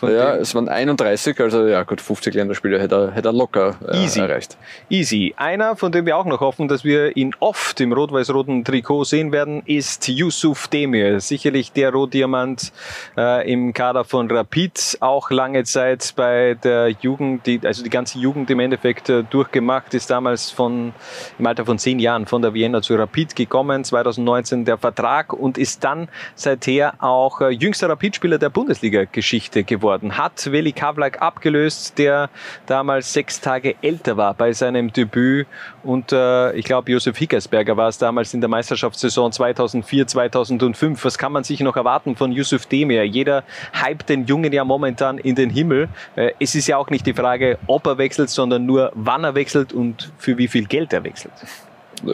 [0.02, 4.04] ja, es waren 31, also ja gut, 50 Länderspiele hätte er, hätte er locker äh,
[4.04, 4.20] Easy.
[4.20, 4.58] erreicht.
[4.90, 5.34] Easy.
[5.38, 9.32] Einer, von dem wir auch noch hoffen, dass wir ihn oft im rot-weiß-roten Trikot sehen
[9.32, 11.20] werden, ist Yusuf Demir.
[11.20, 12.72] Sicherlich der Rotdiamant
[13.18, 18.20] äh, im Kader von Rapid, auch lange Zeit bei der Jugend, die, also die ganze
[18.20, 20.94] Jugend im Endeffekt äh, durchgemacht, ist damals von,
[21.40, 25.58] im Alter von zehn Jahren von der Vienna zu Rapid gekommen, 2019 der Vertrag und
[25.58, 31.98] ist dann seither auch äh, jüngster Rapid-Spieler der Bundesliga-Geschichte geworden geworden, hat Veli Kavlak abgelöst,
[31.98, 32.30] der
[32.66, 35.48] damals sechs Tage älter war bei seinem Debüt.
[35.84, 41.06] Und äh, ich glaube, Josef Hickersberger war es damals in der Meisterschaftssaison 2004, 2005.
[41.06, 43.06] Was kann man sich noch erwarten von Yusuf Demir?
[43.06, 45.88] Jeder hypt den Jungen ja momentan in den Himmel.
[46.16, 49.36] Äh, es ist ja auch nicht die Frage, ob er wechselt, sondern nur wann er
[49.36, 51.34] wechselt und für wie viel Geld er wechselt.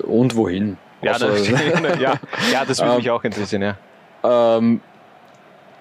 [0.03, 0.78] Und wohin?
[1.01, 1.49] Ja, das,
[1.99, 2.13] ja,
[2.51, 3.78] ja, das würde mich ähm, auch interessieren, ja.
[4.24, 4.80] Ähm,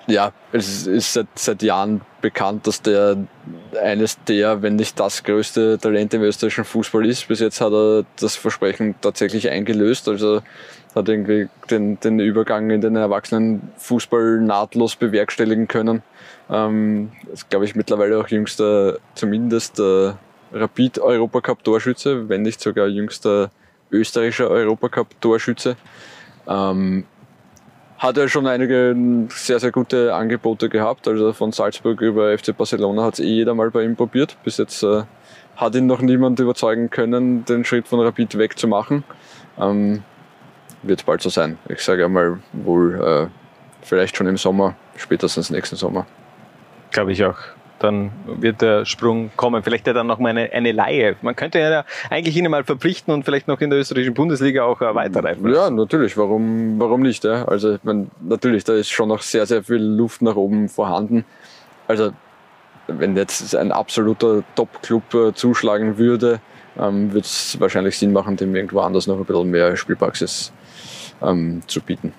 [0.07, 3.17] ja, es ist seit, seit Jahren bekannt, dass der
[3.81, 7.29] eines der, wenn nicht das größte Talent im österreichischen Fußball ist.
[7.29, 10.09] Bis jetzt hat er das Versprechen tatsächlich eingelöst.
[10.09, 10.43] Also
[10.95, 16.03] hat irgendwie den, den Übergang in den Erwachsenenfußball nahtlos bewerkstelligen können.
[16.51, 20.13] Ähm, ist, glaube ich, mittlerweile auch jüngster, zumindest äh,
[20.53, 23.51] Rapid Europacup Torschütze, wenn nicht sogar jüngster
[23.91, 25.77] österreichischer Europacup Torschütze.
[26.47, 27.05] Ähm,
[28.03, 28.97] hat er schon einige
[29.29, 31.07] sehr, sehr gute Angebote gehabt.
[31.07, 34.37] Also von Salzburg über FC Barcelona hat es eh jeder mal bei ihm probiert.
[34.43, 35.05] Bis jetzt äh,
[35.55, 39.05] hat ihn noch niemand überzeugen können, den Schritt von Rapid wegzumachen.
[39.57, 40.03] Ähm,
[40.83, 41.59] wird bald so sein.
[41.69, 43.27] Ich sage einmal wohl äh,
[43.83, 46.05] vielleicht schon im Sommer, spätestens nächsten Sommer.
[46.91, 47.39] Glaube ich auch
[47.83, 49.63] dann wird der Sprung kommen.
[49.63, 51.17] Vielleicht ja dann noch mal eine, eine Laie.
[51.23, 54.81] Man könnte ja eigentlich ihn mal verpflichten und vielleicht noch in der österreichischen Bundesliga auch
[54.81, 55.53] äh, weiterreifen.
[55.53, 56.17] Ja, natürlich.
[56.17, 57.25] Warum, warum nicht?
[57.25, 57.45] Ja?
[57.45, 61.25] Also, ich meine, natürlich, da ist schon noch sehr, sehr viel Luft nach oben vorhanden.
[61.89, 62.13] Also,
[62.89, 66.41] wenn jetzt ein absoluter Top-Club äh, zuschlagen würde,
[66.79, 70.53] ähm, würde es wahrscheinlich Sinn machen, dem irgendwo anders noch ein bisschen mehr Spielpraxis
[71.23, 72.13] ähm, zu bieten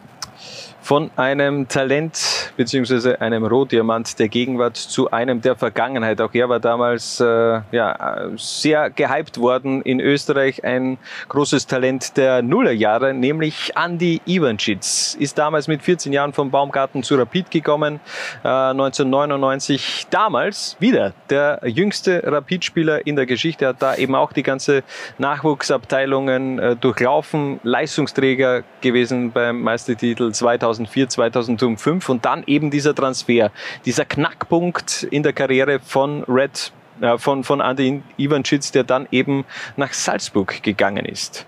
[0.84, 3.16] von einem Talent bzw.
[3.16, 6.20] einem Rohdiamant der Gegenwart zu einem der Vergangenheit.
[6.20, 10.66] Auch er war damals äh, ja, sehr gehypt worden in Österreich.
[10.66, 10.98] Ein
[11.30, 15.16] großes Talent der Nullerjahre, nämlich Andy Ivancic.
[15.20, 18.02] Ist damals mit 14 Jahren vom Baumgarten zu Rapid gekommen.
[18.44, 23.68] Äh, 1999 damals wieder der jüngste Rapid-Spieler in der Geschichte.
[23.68, 24.84] Hat da eben auch die ganze
[25.18, 27.62] Nachwuchsabteilungen äh, durchlaufen.
[27.64, 33.52] Leistungsträger gewesen beim Meistertitel 2000 2004, 2005 und dann eben dieser Transfer,
[33.86, 36.72] dieser Knackpunkt in der Karriere von Red,
[37.02, 39.46] äh, von, von Andy Ivancic, der dann eben
[39.78, 41.46] nach Salzburg gegangen ist.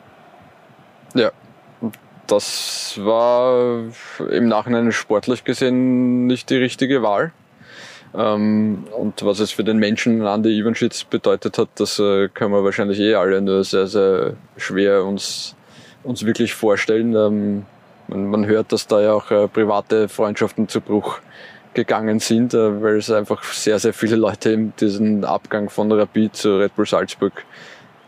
[1.13, 1.32] Ja,
[2.28, 3.84] das war
[4.30, 7.32] im Nachhinein sportlich gesehen nicht die richtige Wahl.
[8.13, 12.63] Ähm, und was es für den Menschen Andy Ivancic bedeutet hat, das äh, können wir
[12.63, 15.55] wahrscheinlich eh alle nur sehr, sehr schwer uns,
[16.03, 17.65] uns wirklich vorstellen.
[18.08, 21.20] Man, man hört, dass da ja auch äh, private Freundschaften zu Bruch
[21.74, 26.36] gegangen sind, äh, weil es einfach sehr, sehr viele Leute eben diesen Abgang von Rapid
[26.36, 27.45] zu Red Bull Salzburg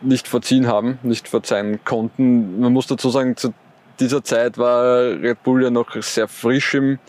[0.02, 2.60] nicht verziehen haben, nicht verzeihen konnten.
[2.60, 3.54] Man muss dazu sagen, zu
[4.00, 7.00] dieser Zeit war Red Bull ja noch sehr frisch im,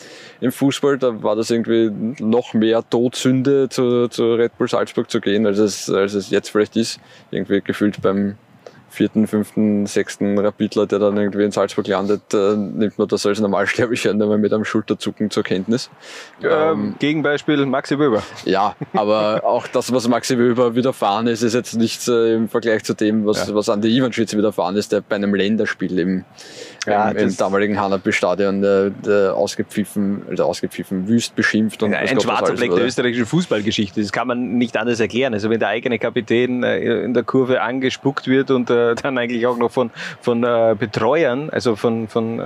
[0.40, 0.98] im Fußball.
[0.98, 1.90] Da war das irgendwie
[2.22, 6.48] noch mehr Todsünde, zu, zu Red Bull Salzburg zu gehen, als es, als es jetzt
[6.48, 6.98] vielleicht ist.
[7.30, 8.36] Irgendwie gefühlt beim
[8.90, 13.40] vierten, fünften, sechsten Rapidler, der dann irgendwie in Salzburg landet, äh, nimmt man das als
[13.40, 15.90] Normalsterblicher nur mit einem Schulterzucken zur Kenntnis.
[16.42, 18.22] Ähm, ähm, Gegenbeispiel Maxi Wöber.
[18.44, 22.84] Ja, aber auch das, was Maxi Wöber widerfahren ist, ist jetzt nichts äh, im Vergleich
[22.84, 23.54] zu dem, was, ja.
[23.54, 26.24] was Andi Ivanschitz widerfahren ist, der bei einem Länderspiel im,
[26.92, 31.82] ja, im, im damaligen Hanapi-Stadion äh, ausgepfiffen, also ausgepfiffen, wüst beschimpft.
[31.82, 34.00] Und ein schwarzer Fleck der österreichischen Fußballgeschichte.
[34.00, 35.34] Das kann man nicht anders erklären.
[35.34, 39.46] Also wenn der eigene Kapitän äh, in der Kurve angespuckt wird und äh, dann eigentlich
[39.46, 42.40] auch noch von, von äh, Betreuern, also von, von,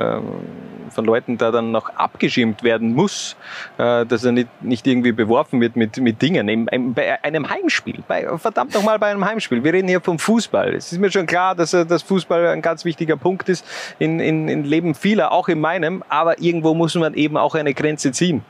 [0.90, 3.36] von Leuten da dann noch abgeschirmt werden muss,
[3.76, 6.48] dass er nicht, nicht irgendwie beworfen wird mit, mit Dingen.
[6.48, 9.62] Im, im, bei einem Heimspiel, bei, verdammt nochmal bei einem Heimspiel.
[9.64, 10.74] Wir reden hier vom Fußball.
[10.74, 13.64] Es ist mir schon klar, dass, dass Fußball ein ganz wichtiger Punkt ist
[13.98, 17.74] in, in, in Leben vieler, auch in meinem, aber irgendwo muss man eben auch eine
[17.74, 18.42] Grenze ziehen.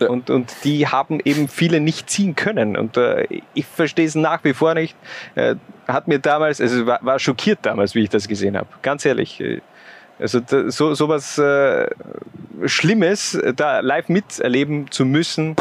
[0.00, 2.76] Und, und die haben eben viele nicht ziehen können.
[2.76, 4.96] Und äh, ich verstehe es nach wie vor nicht.
[5.34, 5.56] Äh,
[5.88, 8.68] hat mir damals, also war, war schockiert damals, wie ich das gesehen habe.
[8.82, 9.40] Ganz ehrlich.
[9.40, 9.60] Äh,
[10.20, 11.88] also da, so sowas äh,
[12.66, 15.56] Schlimmes da live miterleben zu müssen.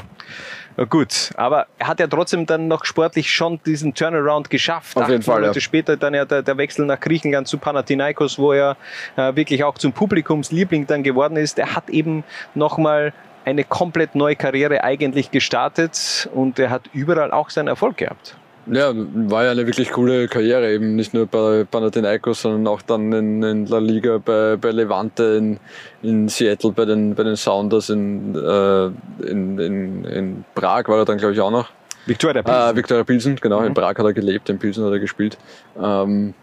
[0.85, 4.95] Gut, aber er hat ja trotzdem dann noch sportlich schon diesen Turnaround geschafft.
[4.95, 5.41] Auf jeden Fall.
[5.41, 5.61] Monate ja.
[5.61, 8.77] später dann ja der, der, Wechsel nach Griechenland zu Panathinaikos, wo er
[9.15, 11.57] äh, wirklich auch zum Publikumsliebling dann geworden ist.
[11.57, 12.23] Er hat eben
[12.53, 13.13] nochmal
[13.43, 18.35] eine komplett neue Karriere eigentlich gestartet und er hat überall auch seinen Erfolg gehabt.
[18.69, 23.13] Ja, war ja eine wirklich coole Karriere, eben nicht nur bei Panathinaikos, sondern auch dann
[23.13, 25.59] in, in La Liga bei, bei Levante, in,
[26.01, 28.85] in Seattle bei den, bei den Sounders, in, äh,
[29.29, 31.69] in, in, in Prag war er dann, glaube ich, auch noch.
[32.05, 32.61] Victoria Pilsen.
[32.61, 33.67] Äh, Victoria Pilsen, genau, mhm.
[33.67, 35.37] in Prag hat er gelebt, in Pilsen hat er gespielt.
[35.81, 36.33] Ähm,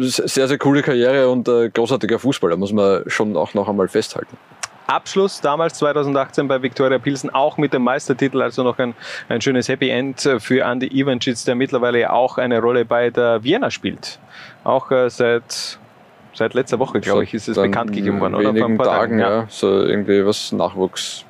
[0.00, 4.36] sehr, sehr coole Karriere und äh, großartiger Fußballer, muss man schon auch noch einmal festhalten.
[4.90, 8.94] Abschluss damals 2018 bei Viktoria Pilsen auch mit dem Meistertitel, also noch ein,
[9.28, 13.70] ein schönes Happy End für Andy Ivancic, der mittlerweile auch eine Rolle bei der Vienna
[13.70, 14.18] spielt.
[14.64, 15.78] Auch äh, seit
[16.32, 18.54] seit letzter Woche, glaube ich, ist es bekannt gegeben worden, oder?
[18.54, 19.40] Vor ein paar Tagen, Tagen ja.
[19.42, 19.46] ja.
[19.48, 21.24] So irgendwie was Nachwuchs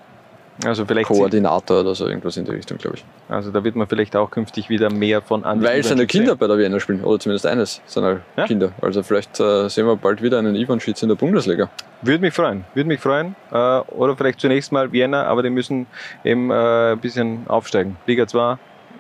[0.65, 3.05] Also vielleicht Koordinator oder so, irgendwas in die Richtung, glaube ich.
[3.29, 6.47] Also da wird man vielleicht auch künftig wieder mehr von Andi Weil seine Kinder bei
[6.47, 8.47] der Wiener spielen, oder zumindest eines seiner ja?
[8.47, 8.73] Kinder.
[8.83, 11.71] Also vielleicht äh, sehen wir bald wieder einen Ivan Schitz in der Bundesliga.
[12.03, 13.37] Würde mich freuen, würde mich freuen.
[13.51, 15.87] Äh, oder vielleicht zunächst mal Vienna, aber die müssen
[16.25, 17.97] eben äh, ein bisschen aufsteigen.
[18.07, 18.59] Liga 2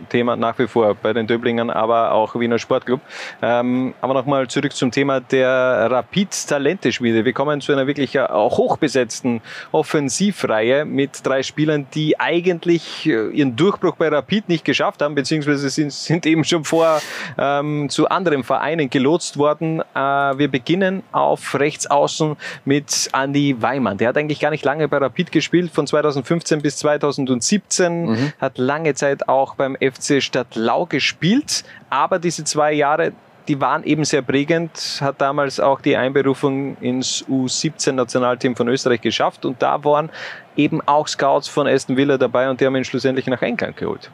[0.08, 3.00] Thema nach wie vor bei den Döblingern, aber auch Wiener Sportclub.
[3.42, 7.24] Ähm, aber nochmal zurück zum Thema der Rapid-Talenteschmiede.
[7.24, 9.40] Wir kommen zu einer wirklich äh, hochbesetzten
[9.72, 15.68] Offensivreihe mit drei Spielern, die eigentlich äh, ihren Durchbruch bei Rapid nicht geschafft haben, beziehungsweise
[15.70, 17.00] sind, sind eben schon vor
[17.38, 19.80] ähm, zu anderen Vereinen gelotst worden.
[19.94, 23.98] Äh, wir beginnen auf rechts außen mit Andy Weimann.
[23.98, 28.32] Der hat eigentlich gar nicht lange bei Rapid gespielt, von 2015 bis 2017, mhm.
[28.40, 33.12] hat lange Zeit auch beim FC Stadtlau gespielt, aber diese zwei Jahre,
[33.48, 39.44] die waren eben sehr prägend, hat damals auch die Einberufung ins U17-Nationalteam von Österreich geschafft
[39.44, 40.10] und da waren
[40.56, 44.10] eben auch Scouts von Aston Villa dabei und die haben ihn schlussendlich nach England geholt.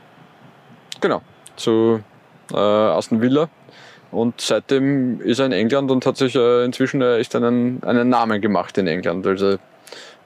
[1.01, 1.23] Genau,
[1.57, 2.03] zu
[2.53, 3.49] äh, Aston Villa.
[4.13, 8.09] Und seitdem ist er in England und hat sich äh, inzwischen äh, echt einen, einen
[8.09, 9.27] Namen gemacht in England.
[9.27, 9.59] Also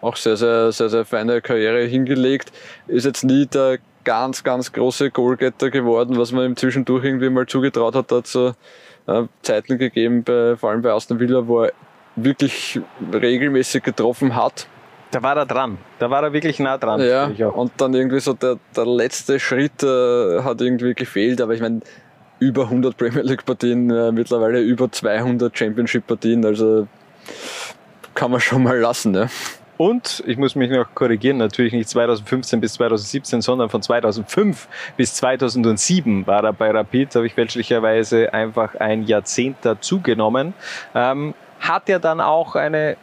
[0.00, 2.52] auch sehr, sehr, sehr, sehr feine Karriere hingelegt.
[2.86, 7.46] Ist jetzt nie der ganz, ganz große Goalgetter geworden, was man ihm zwischendurch irgendwie mal
[7.46, 8.10] zugetraut hat.
[8.10, 8.52] Da hat so
[9.06, 11.72] äh, Zeiten gegeben, bei, vor allem bei Aston Villa, wo er
[12.16, 12.80] wirklich
[13.12, 14.66] regelmäßig getroffen hat.
[15.10, 15.78] Da war er dran.
[15.98, 17.00] Da war er wirklich nah dran.
[17.00, 21.40] Ja, und dann irgendwie so der, der letzte Schritt äh, hat irgendwie gefehlt.
[21.40, 21.80] Aber ich meine,
[22.38, 26.44] über 100 Premier League Partien, äh, mittlerweile über 200 Championship Partien.
[26.44, 26.86] Also
[28.14, 29.12] kann man schon mal lassen.
[29.12, 29.28] Ne?
[29.80, 34.68] Und ich muss mich noch korrigieren, natürlich nicht 2015 bis 2017, sondern von 2005
[34.98, 40.52] bis 2007 war er bei Rapid, habe ich fälschlicherweise einfach ein Jahrzehnt dazugenommen.
[40.94, 42.98] Ähm, hat er dann auch eine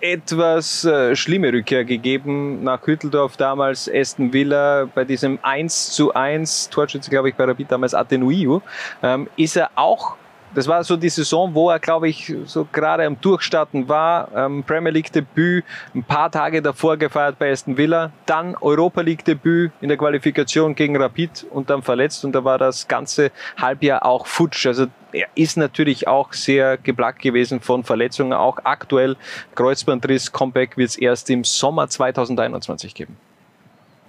[0.00, 6.70] etwas äh, schlimme Rückkehr gegeben nach Hütteldorf damals, Aston Villa bei diesem 1 zu 1
[6.70, 8.58] Torschütze, glaube ich, bei Rapid damals Atenuiu,
[9.04, 10.16] ähm, ist er auch
[10.54, 14.28] das war so die Saison, wo er, glaube ich, so gerade am Durchstarten war.
[14.34, 19.24] Ähm, Premier League Debüt, ein paar Tage davor gefeiert bei Aston Villa, dann Europa League
[19.24, 24.04] Debüt in der Qualifikation gegen Rapid und dann verletzt und da war das ganze Halbjahr
[24.04, 24.66] auch futsch.
[24.66, 29.16] Also er ist natürlich auch sehr geplagt gewesen von Verletzungen, auch aktuell
[29.54, 33.16] Kreuzbandriss, Comeback wird es erst im Sommer 2021 geben.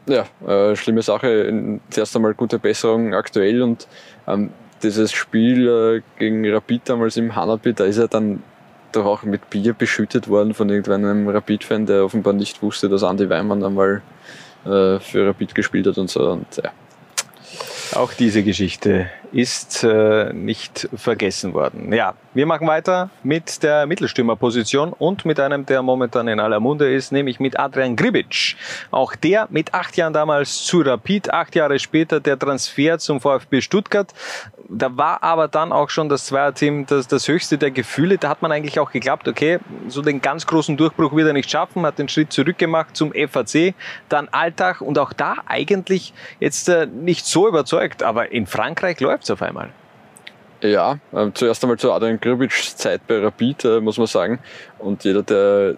[0.05, 1.79] Ja, äh, schlimme Sache.
[1.89, 3.87] Zuerst einmal gute Besserung aktuell und
[4.27, 4.49] ähm,
[4.83, 8.43] dieses Spiel äh, gegen Rapid damals im Hanabi, da ist er dann
[8.91, 13.29] doch auch mit Bier beschüttet worden von irgendeinem Rapid-Fan, der offenbar nicht wusste, dass Andy
[13.29, 14.01] Weimann einmal
[14.65, 16.29] äh, für Rapid gespielt hat und so.
[16.29, 16.71] Und, ja.
[17.95, 21.91] Auch diese Geschichte ist äh, nicht vergessen worden.
[21.91, 26.93] Ja, wir machen weiter mit der Mittelstürmerposition und mit einem, der momentan in aller Munde
[26.93, 28.55] ist, nämlich mit Adrian Gribic.
[28.91, 33.61] Auch der mit acht Jahren damals zu Rapid, acht Jahre später der Transfer zum VfB
[33.61, 34.13] Stuttgart.
[34.69, 38.17] Da war aber dann auch schon das Zweierteam das, das höchste der Gefühle.
[38.19, 41.49] Da hat man eigentlich auch geglaubt, okay, so den ganz großen Durchbruch wird er nicht
[41.49, 43.73] schaffen, hat den Schritt zurückgemacht zum FAC,
[44.09, 49.22] dann Alltag und auch da eigentlich jetzt äh, nicht so überzeugt, aber in Frankreich läuft
[49.23, 49.69] es auf einmal.
[50.61, 54.39] Ja, äh, zuerst einmal zu Adrian Grbics Zeit bei Rapid, äh, muss man sagen.
[54.79, 55.75] Und jeder, der,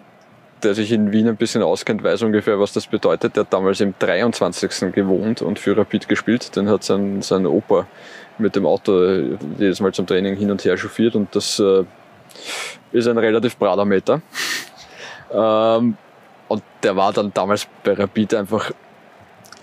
[0.62, 3.34] der sich in Wien ein bisschen auskennt, weiß ungefähr, was das bedeutet.
[3.34, 4.92] Der hat damals im 23.
[4.92, 6.54] gewohnt und für Rapid gespielt.
[6.54, 7.88] Den hat sein, sein Opa
[8.38, 11.84] mit dem Auto äh, jedes Mal zum Training hin und her chauffiert und das äh,
[12.92, 14.20] ist ein relativ brader Meter.
[15.32, 15.96] ähm,
[16.48, 18.70] und der war dann damals bei Rapid einfach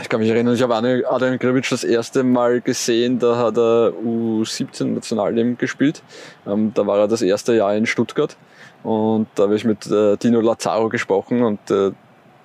[0.02, 3.94] ich kann mich erinnern, ich habe Adrian Gribic das erste Mal gesehen, da hat er
[4.04, 6.02] U17 Nationalteam gespielt.
[6.48, 8.36] Ähm, da war er das erste Jahr in Stuttgart
[8.82, 11.92] und da habe ich mit äh, Dino Lazaro gesprochen und äh,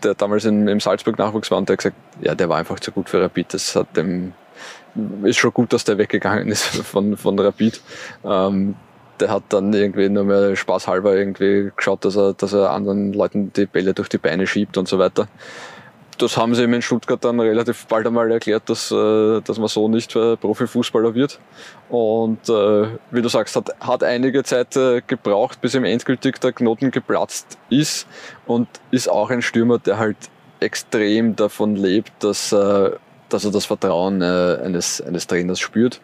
[0.05, 2.93] der damals im Salzburg Nachwuchs war und der hat gesagt, ja, der war einfach zu
[2.93, 3.55] gut für Rapid.
[3.55, 4.33] Das hat dem,
[5.25, 7.81] ist schon gut, dass der weggegangen ist von, von Rapid.
[8.25, 8.77] Ähm,
[9.19, 13.53] der hat dann irgendwie nur mehr spaßhalber irgendwie geschaut, dass er, dass er anderen Leuten
[13.53, 15.27] die Bälle durch die Beine schiebt und so weiter
[16.19, 19.69] das haben sie ihm in Stuttgart dann relativ bald einmal erklärt, dass, äh, dass man
[19.69, 21.39] so nicht Profifußballer wird.
[21.89, 26.53] Und äh, wie du sagst, hat, hat einige Zeit äh, gebraucht, bis ihm endgültig der
[26.53, 28.07] Knoten geplatzt ist
[28.47, 30.17] und ist auch ein Stürmer, der halt
[30.61, 32.91] extrem davon lebt, dass, äh,
[33.29, 36.01] dass er das Vertrauen äh, eines, eines Trainers spürt.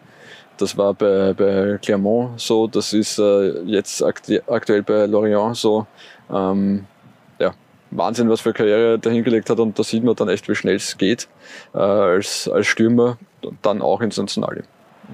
[0.57, 5.85] Das war bei, bei Clermont so, das ist äh, jetzt aktuell bei Lorient so.
[6.31, 6.85] Ähm,
[7.91, 10.55] Wahnsinn, was für eine Karriere der hingelegt hat und da sieht man dann echt, wie
[10.55, 11.27] schnell es geht
[11.73, 13.17] äh, als, als Stürmer
[13.61, 14.63] dann auch ins Nationale.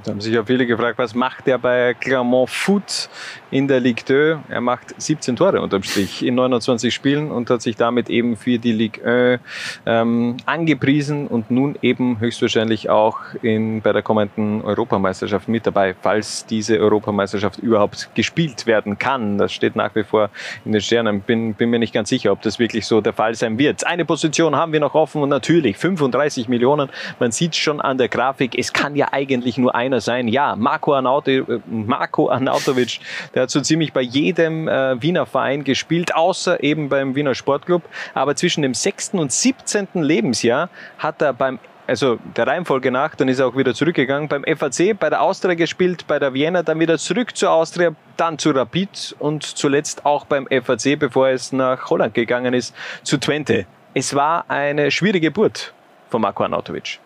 [0.04, 3.10] Da haben sich ja viele gefragt, was macht er bei Clermont Foot
[3.52, 4.40] in der Ligue 2?
[4.50, 8.58] Er macht 17 Tore unterm Strich in 29 Spielen und hat sich damit eben für
[8.58, 9.42] die Ligue 1
[9.86, 16.46] ähm, angepriesen und nun eben höchstwahrscheinlich auch in, bei der kommenden Europameisterschaft mit dabei, falls
[16.46, 19.38] diese Europameisterschaft überhaupt gespielt werden kann.
[19.38, 20.30] Das steht nach wie vor
[20.66, 21.22] in den Sternen.
[21.22, 23.86] Bin, bin mir nicht ganz sicher, ob das wirklich so der Fall sein wird.
[23.86, 26.90] Eine Position haben wir noch offen und natürlich 35 Millionen.
[27.20, 30.28] Man sieht schon an der Grafik, es kann ja eigentlich nur einer sein.
[30.28, 33.00] Ja, Marco, Arnauto, äh, Marco Arnautovic,
[33.34, 37.84] der hat so ziemlich bei jedem äh, Wiener Verein gespielt, außer eben beim Wiener Sportclub.
[38.14, 39.12] Aber zwischen dem 6.
[39.14, 39.88] und 17.
[39.94, 44.44] Lebensjahr hat er beim also der Reihenfolge nach, dann ist er auch wieder zurückgegangen beim
[44.44, 48.52] FAC, bei der Austria gespielt, bei der Vienna, dann wieder zurück zur Austria, dann zu
[48.52, 52.74] Rapid und zuletzt auch beim FAC, bevor es nach Holland gegangen ist,
[53.04, 53.66] zu Twente.
[53.94, 55.74] Es war eine schwierige Geburt
[56.10, 57.00] von Marko Arnautovic.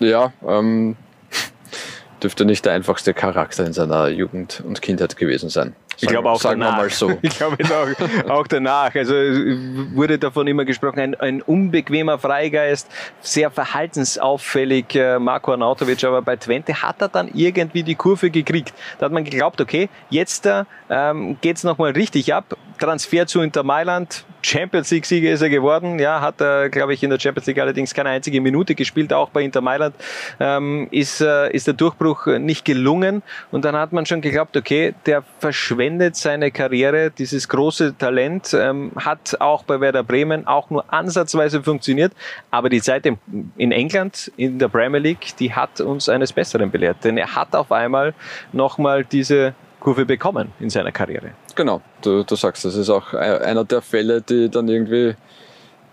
[0.00, 0.96] Ja, ähm,
[2.24, 5.76] dürfte nicht der einfachste Charakter in seiner Jugend und Kindheit gewesen sein.
[6.00, 6.78] Ich glaube auch sagen danach.
[6.78, 7.18] wir mal so.
[7.22, 8.94] Ich glaube auch, auch danach.
[8.94, 12.88] Also wurde davon immer gesprochen, ein, ein unbequemer Freigeist,
[13.20, 18.72] sehr verhaltensauffällig äh, Marco Arnautovic, aber bei Twente hat er dann irgendwie die Kurve gekriegt.
[18.98, 20.48] Da hat man geglaubt, okay, jetzt
[20.90, 22.56] ähm, geht's noch nochmal richtig ab.
[22.78, 25.98] Transfer zu Inter Mailand, Champions League Sieger ist er geworden.
[25.98, 29.30] Ja, hat er, glaube ich, in der Champions League allerdings keine einzige Minute gespielt, auch
[29.30, 29.94] bei Inter Mailand
[30.38, 33.22] ähm, ist, äh, ist der Durchbruch nicht gelungen.
[33.50, 38.92] Und dann hat man schon geglaubt, okay, der verschwendet seine Karriere, dieses große Talent, ähm,
[38.96, 42.12] hat auch bei Werder Bremen auch nur ansatzweise funktioniert.
[42.50, 43.18] Aber die Zeit in,
[43.56, 47.04] in England, in der Premier League, die hat uns eines Besseren belehrt.
[47.04, 48.14] Denn er hat auf einmal
[48.52, 51.32] nochmal diese Kurve bekommen in seiner Karriere.
[51.54, 55.14] Genau, du, du sagst, das ist auch einer der Fälle, die dann irgendwie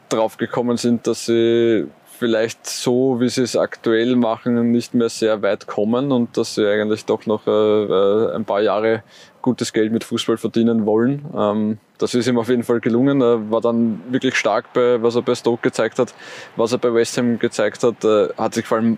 [0.10, 1.88] draufgekommen sind, dass sie
[2.22, 6.68] vielleicht so, wie sie es aktuell machen, nicht mehr sehr weit kommen und dass sie
[6.68, 9.02] eigentlich doch noch äh, äh ein paar Jahre
[9.42, 11.26] gutes Geld mit Fußball verdienen wollen.
[11.36, 13.22] Ähm, das ist ihm auf jeden Fall gelungen.
[13.22, 16.14] Er war dann wirklich stark bei, was er bei Stoke gezeigt hat,
[16.56, 18.98] was er bei West Ham gezeigt hat, äh, hat sich vor allem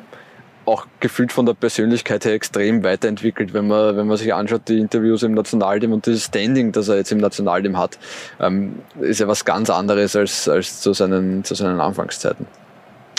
[0.65, 4.79] auch gefühlt von der Persönlichkeit her extrem weiterentwickelt, wenn man, wenn man sich anschaut, die
[4.79, 7.99] Interviews im Nationalteam und dieses Standing, das er jetzt im Nationalteam hat,
[8.39, 12.47] ähm, ist ja was ganz anderes als, als zu, seinen, zu seinen Anfangszeiten.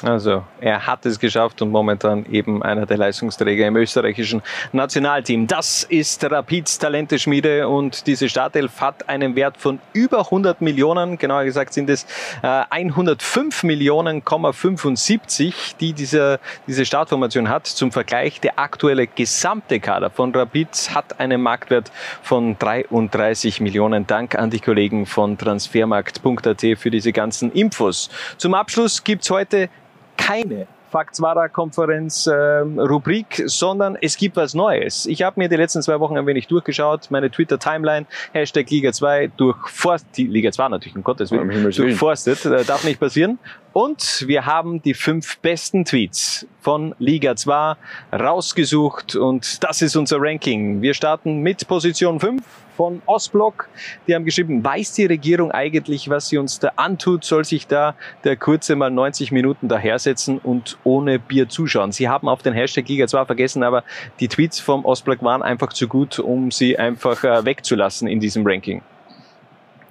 [0.02, 4.42] Also er hat es geschafft und momentan eben einer der Leistungsträger im österreichischen
[4.72, 5.46] Nationalteam.
[5.46, 11.44] Das ist Rapids Talenteschmiede und diese Startelf hat einen Wert von über 100 Millionen, genauer
[11.44, 12.04] gesagt sind es
[12.42, 17.66] äh, 105 Millionen, 75, die diese, diese Startformation hat.
[17.66, 21.90] Zum Vergleich, der aktuelle gesamte Kader von Rapids hat einen Marktwert
[22.22, 24.06] von 33 Millionen.
[24.06, 28.10] Dank an die Kollegen von transfermarkt.at für diese ganzen Infos.
[28.36, 29.70] Zum Abschluss gibt's heute
[30.16, 35.06] keine Faktswara-Konferenz ähm, Rubrik, sondern es gibt was Neues.
[35.06, 39.32] Ich habe mir die letzten zwei Wochen ein wenig durchgeschaut, meine Twitter-Timeline, Hashtag Liga 2
[39.36, 43.40] durchforstet, die Liga 2 natürlich, um Gottes Willen, durchforstet, äh, darf nicht passieren.
[43.72, 47.74] Und wir haben die fünf besten Tweets von Liga 2
[48.12, 50.80] rausgesucht und das ist unser Ranking.
[50.80, 52.42] Wir starten mit Position 5
[52.74, 53.68] von Ostblock.
[54.06, 57.22] Die haben geschrieben, weiß die Regierung eigentlich, was sie uns da antut?
[57.24, 57.94] Soll sich da
[58.24, 61.92] der Kurze mal 90 Minuten dahersetzen und ohne Bier zuschauen?
[61.92, 63.84] Sie haben auf den Hashtag Liga 2 vergessen, aber
[64.18, 68.46] die Tweets vom Ostblock waren einfach zu gut, um sie einfach äh, wegzulassen in diesem
[68.46, 68.80] Ranking.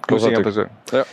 [0.08, 0.66] Großartig.
[0.92, 1.04] Ja.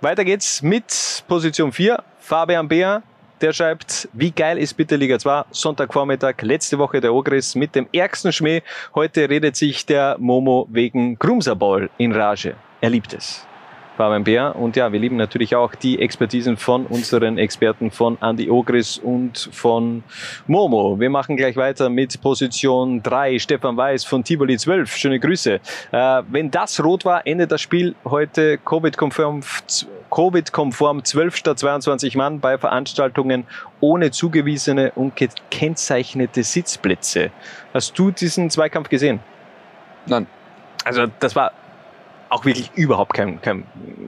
[0.00, 2.02] Weiter geht's mit Position 4.
[2.20, 3.02] Fabian Beer,
[3.40, 5.44] der schreibt, wie geil ist bitte Liga 2?
[5.50, 8.62] Sonntagvormittag, letzte Woche der Ogris mit dem ärgsten Schmäh.
[8.94, 12.54] Heute redet sich der Momo wegen Grumserball in Rage.
[12.80, 13.46] Er liebt es.
[14.00, 14.56] Fabian Bär.
[14.56, 19.50] Und ja, wir lieben natürlich auch die Expertisen von unseren Experten von Andy Ogris und
[19.52, 20.02] von
[20.46, 20.98] Momo.
[20.98, 24.96] Wir machen gleich weiter mit Position 3, Stefan Weiß von Tivoli 12.
[24.96, 25.60] Schöne Grüße.
[25.92, 29.42] Äh, wenn das rot war, endet das Spiel heute Covid-konform
[30.10, 33.44] Covid-konform 12 statt 22 Mann bei Veranstaltungen
[33.80, 37.32] ohne zugewiesene und gekennzeichnete Sitzplätze.
[37.74, 39.20] Hast du diesen Zweikampf gesehen?
[40.06, 40.26] Nein.
[40.86, 41.52] Also das war
[42.30, 43.64] auch wirklich überhaupt kein, kein,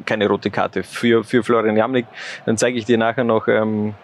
[0.06, 2.06] keine rote Karte für, für Florian Jamnik.
[2.46, 3.94] Dann zeige ich dir nachher noch ähm,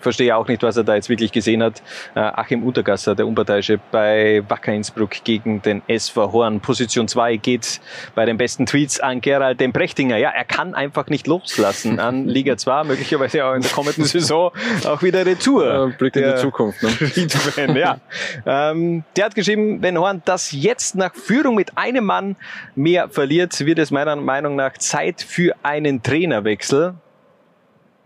[0.00, 1.82] verstehe auch nicht, was er da jetzt wirklich gesehen hat.
[2.14, 6.60] Äh, Achim Untergasser, der Unparteiische bei Wacker Innsbruck gegen den SV Horn.
[6.60, 7.80] Position 2 geht
[8.14, 10.16] bei den besten Tweets an Gerald den Brechtinger.
[10.16, 14.52] Ja, er kann einfach nicht loslassen an Liga 2, möglicherweise auch in der kommenden Saison
[14.86, 15.92] auch wieder Retour.
[15.98, 16.82] Blick in die Zukunft.
[16.82, 17.78] Ne?
[17.78, 17.98] ja.
[18.46, 22.36] ähm, der hat geschrieben, wenn Horn das jetzt nach Führung mit einem Mann
[22.74, 26.94] mehr verliert, wird es meiner Meinung nach Zeit für einen Trainerwechsel.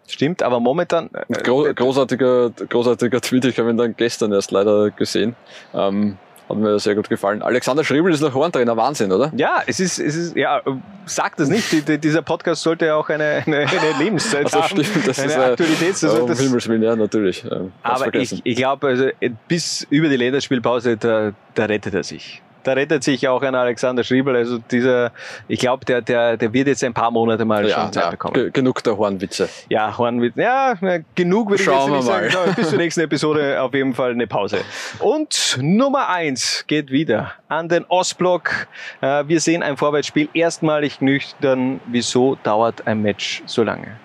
[0.07, 1.11] Stimmt, aber momentan.
[1.13, 5.37] Äh, Gro großartiger, großartiger Tweet, ich habe ihn dann gestern erst leider gesehen.
[5.73, 6.19] Ähm,
[6.49, 7.41] hat mir sehr gut gefallen.
[7.41, 9.33] Alexander Schriebel ist noch Horntrainer, Wahnsinn, oder?
[9.37, 10.61] Ja, es ist, es ist, ja,
[11.07, 11.71] sag das nicht.
[11.73, 14.85] Die, die, dieser Podcast sollte ja auch eine, eine, eine Lebenszeit also, haben.
[14.85, 16.03] Stimmt, das eine ist Aktualität.
[16.03, 17.45] Äh, um das, Himmels Willen, ja, natürlich.
[17.45, 19.09] Ähm, aber ich, ich glaube, also,
[19.49, 24.05] bis über die Länderspielpause, da, da rettet er sich da rettet sich auch ein Alexander
[24.05, 24.37] Schriebel.
[24.37, 25.13] Also dieser,
[25.49, 28.11] ich glaube, der, der, der wird jetzt ein paar Monate mal ja, schon Zeit ja,
[28.11, 28.53] bekommen.
[28.53, 29.49] Genug der Hornwitze.
[29.69, 30.41] Ja, Hornwitze.
[30.41, 30.75] Ja,
[31.15, 32.31] genug würde ich Schauen jetzt nicht mal.
[32.31, 32.55] sagen.
[32.55, 34.59] Bis zur nächsten Episode auf jeden Fall eine Pause.
[34.99, 38.67] Und Nummer eins geht wieder an den Ostblock.
[39.01, 41.81] Äh, wir sehen ein Vorwärtsspiel erstmalig nüchtern.
[41.87, 43.97] Wieso dauert ein Match so lange?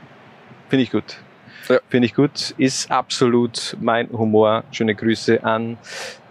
[0.69, 1.17] Finde ich gut.
[1.69, 1.79] Ja.
[1.89, 2.53] Finde ich gut.
[2.57, 4.63] Ist absolut mein Humor.
[4.71, 5.77] Schöne Grüße an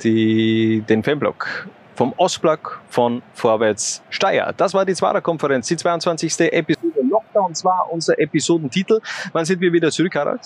[0.02, 4.54] die, den Fanblock vom Ostblock von Vorwärts Steyr.
[4.56, 6.52] Das war die Zwarer-Konferenz, die 22.
[6.52, 7.00] Episode.
[7.10, 9.00] Lockdown war unser Episodentitel.
[9.32, 10.42] Wann sind wir wieder zurück, Harald?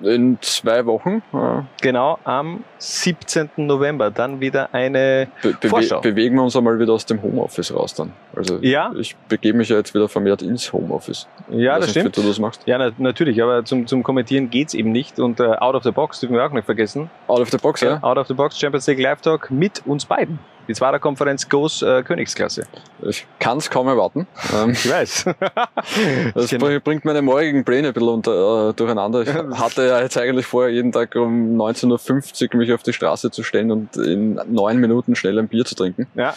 [0.00, 1.22] In zwei Wochen.
[1.32, 1.66] Ja.
[1.82, 3.50] Genau, am 17.
[3.56, 4.12] November.
[4.12, 6.00] Dann wieder eine Be Bewe Vorschau.
[6.00, 8.12] Bewegen wir uns einmal wieder aus dem Homeoffice raus dann.
[8.36, 8.92] Also ja.
[8.96, 11.26] ich begebe mich ja jetzt wieder vermehrt ins Homeoffice.
[11.50, 12.16] Ja, das nicht, stimmt.
[12.16, 12.62] Wie du das machst.
[12.66, 15.18] Ja, na, natürlich, aber zum, zum Kommentieren geht's eben nicht.
[15.18, 17.10] Und äh, Out of the Box dürfen wir auch nicht vergessen.
[17.26, 18.00] Out of the Box, ja.
[18.00, 20.38] Out of the Box Champions League Live Talk mit uns beiden.
[20.68, 22.66] Die zweite Konferenz Goes äh, Königsklasse.
[23.00, 24.26] Ich kann es kaum erwarten.
[24.54, 25.24] Ähm, ich weiß.
[26.34, 26.50] das
[26.84, 29.22] bringt meine morgigen Pläne ein bisschen unter, äh, durcheinander.
[29.22, 29.28] Ich
[29.58, 33.42] hatte ja jetzt eigentlich vorher jeden Tag um 19.50 Uhr mich auf die Straße zu
[33.42, 36.06] stellen und in neun Minuten schnell ein Bier zu trinken.
[36.14, 36.34] Ja.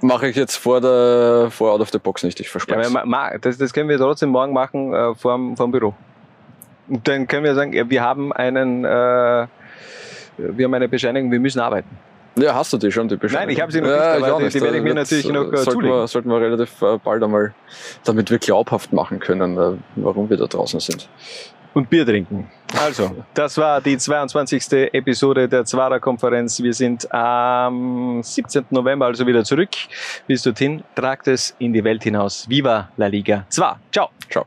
[0.00, 3.58] Mache ich jetzt vor der vor Out of the Box nicht, ich verspreche ja, das,
[3.58, 5.94] das können wir trotzdem morgen machen äh, vorm, vorm Büro.
[6.88, 8.88] Und dann können wir sagen, wir haben einen, äh,
[10.38, 11.88] wir haben eine Bescheinigung, wir müssen arbeiten.
[12.36, 13.46] Ja, hast du die schon, die Bescheinigung?
[13.46, 15.52] Nein, ich habe sie noch ja, nicht, aber die, die werde ich mir natürlich noch
[15.52, 15.96] äh, sollten zulegen.
[15.96, 17.54] Wir, sollten wir relativ äh, bald einmal,
[18.04, 21.08] damit wir glaubhaft machen können, äh, warum wir da draußen sind.
[21.74, 22.50] Und Bier trinken.
[22.78, 24.72] Also, das war die 22.
[24.92, 26.62] Episode der Zwarer-Konferenz.
[26.62, 28.66] Wir sind am 17.
[28.70, 29.70] November also wieder zurück.
[30.26, 32.48] Bis dorthin, tragt es in die Welt hinaus.
[32.48, 33.74] Viva la Liga 2.
[33.90, 34.10] Ciao.
[34.28, 34.46] Ciao.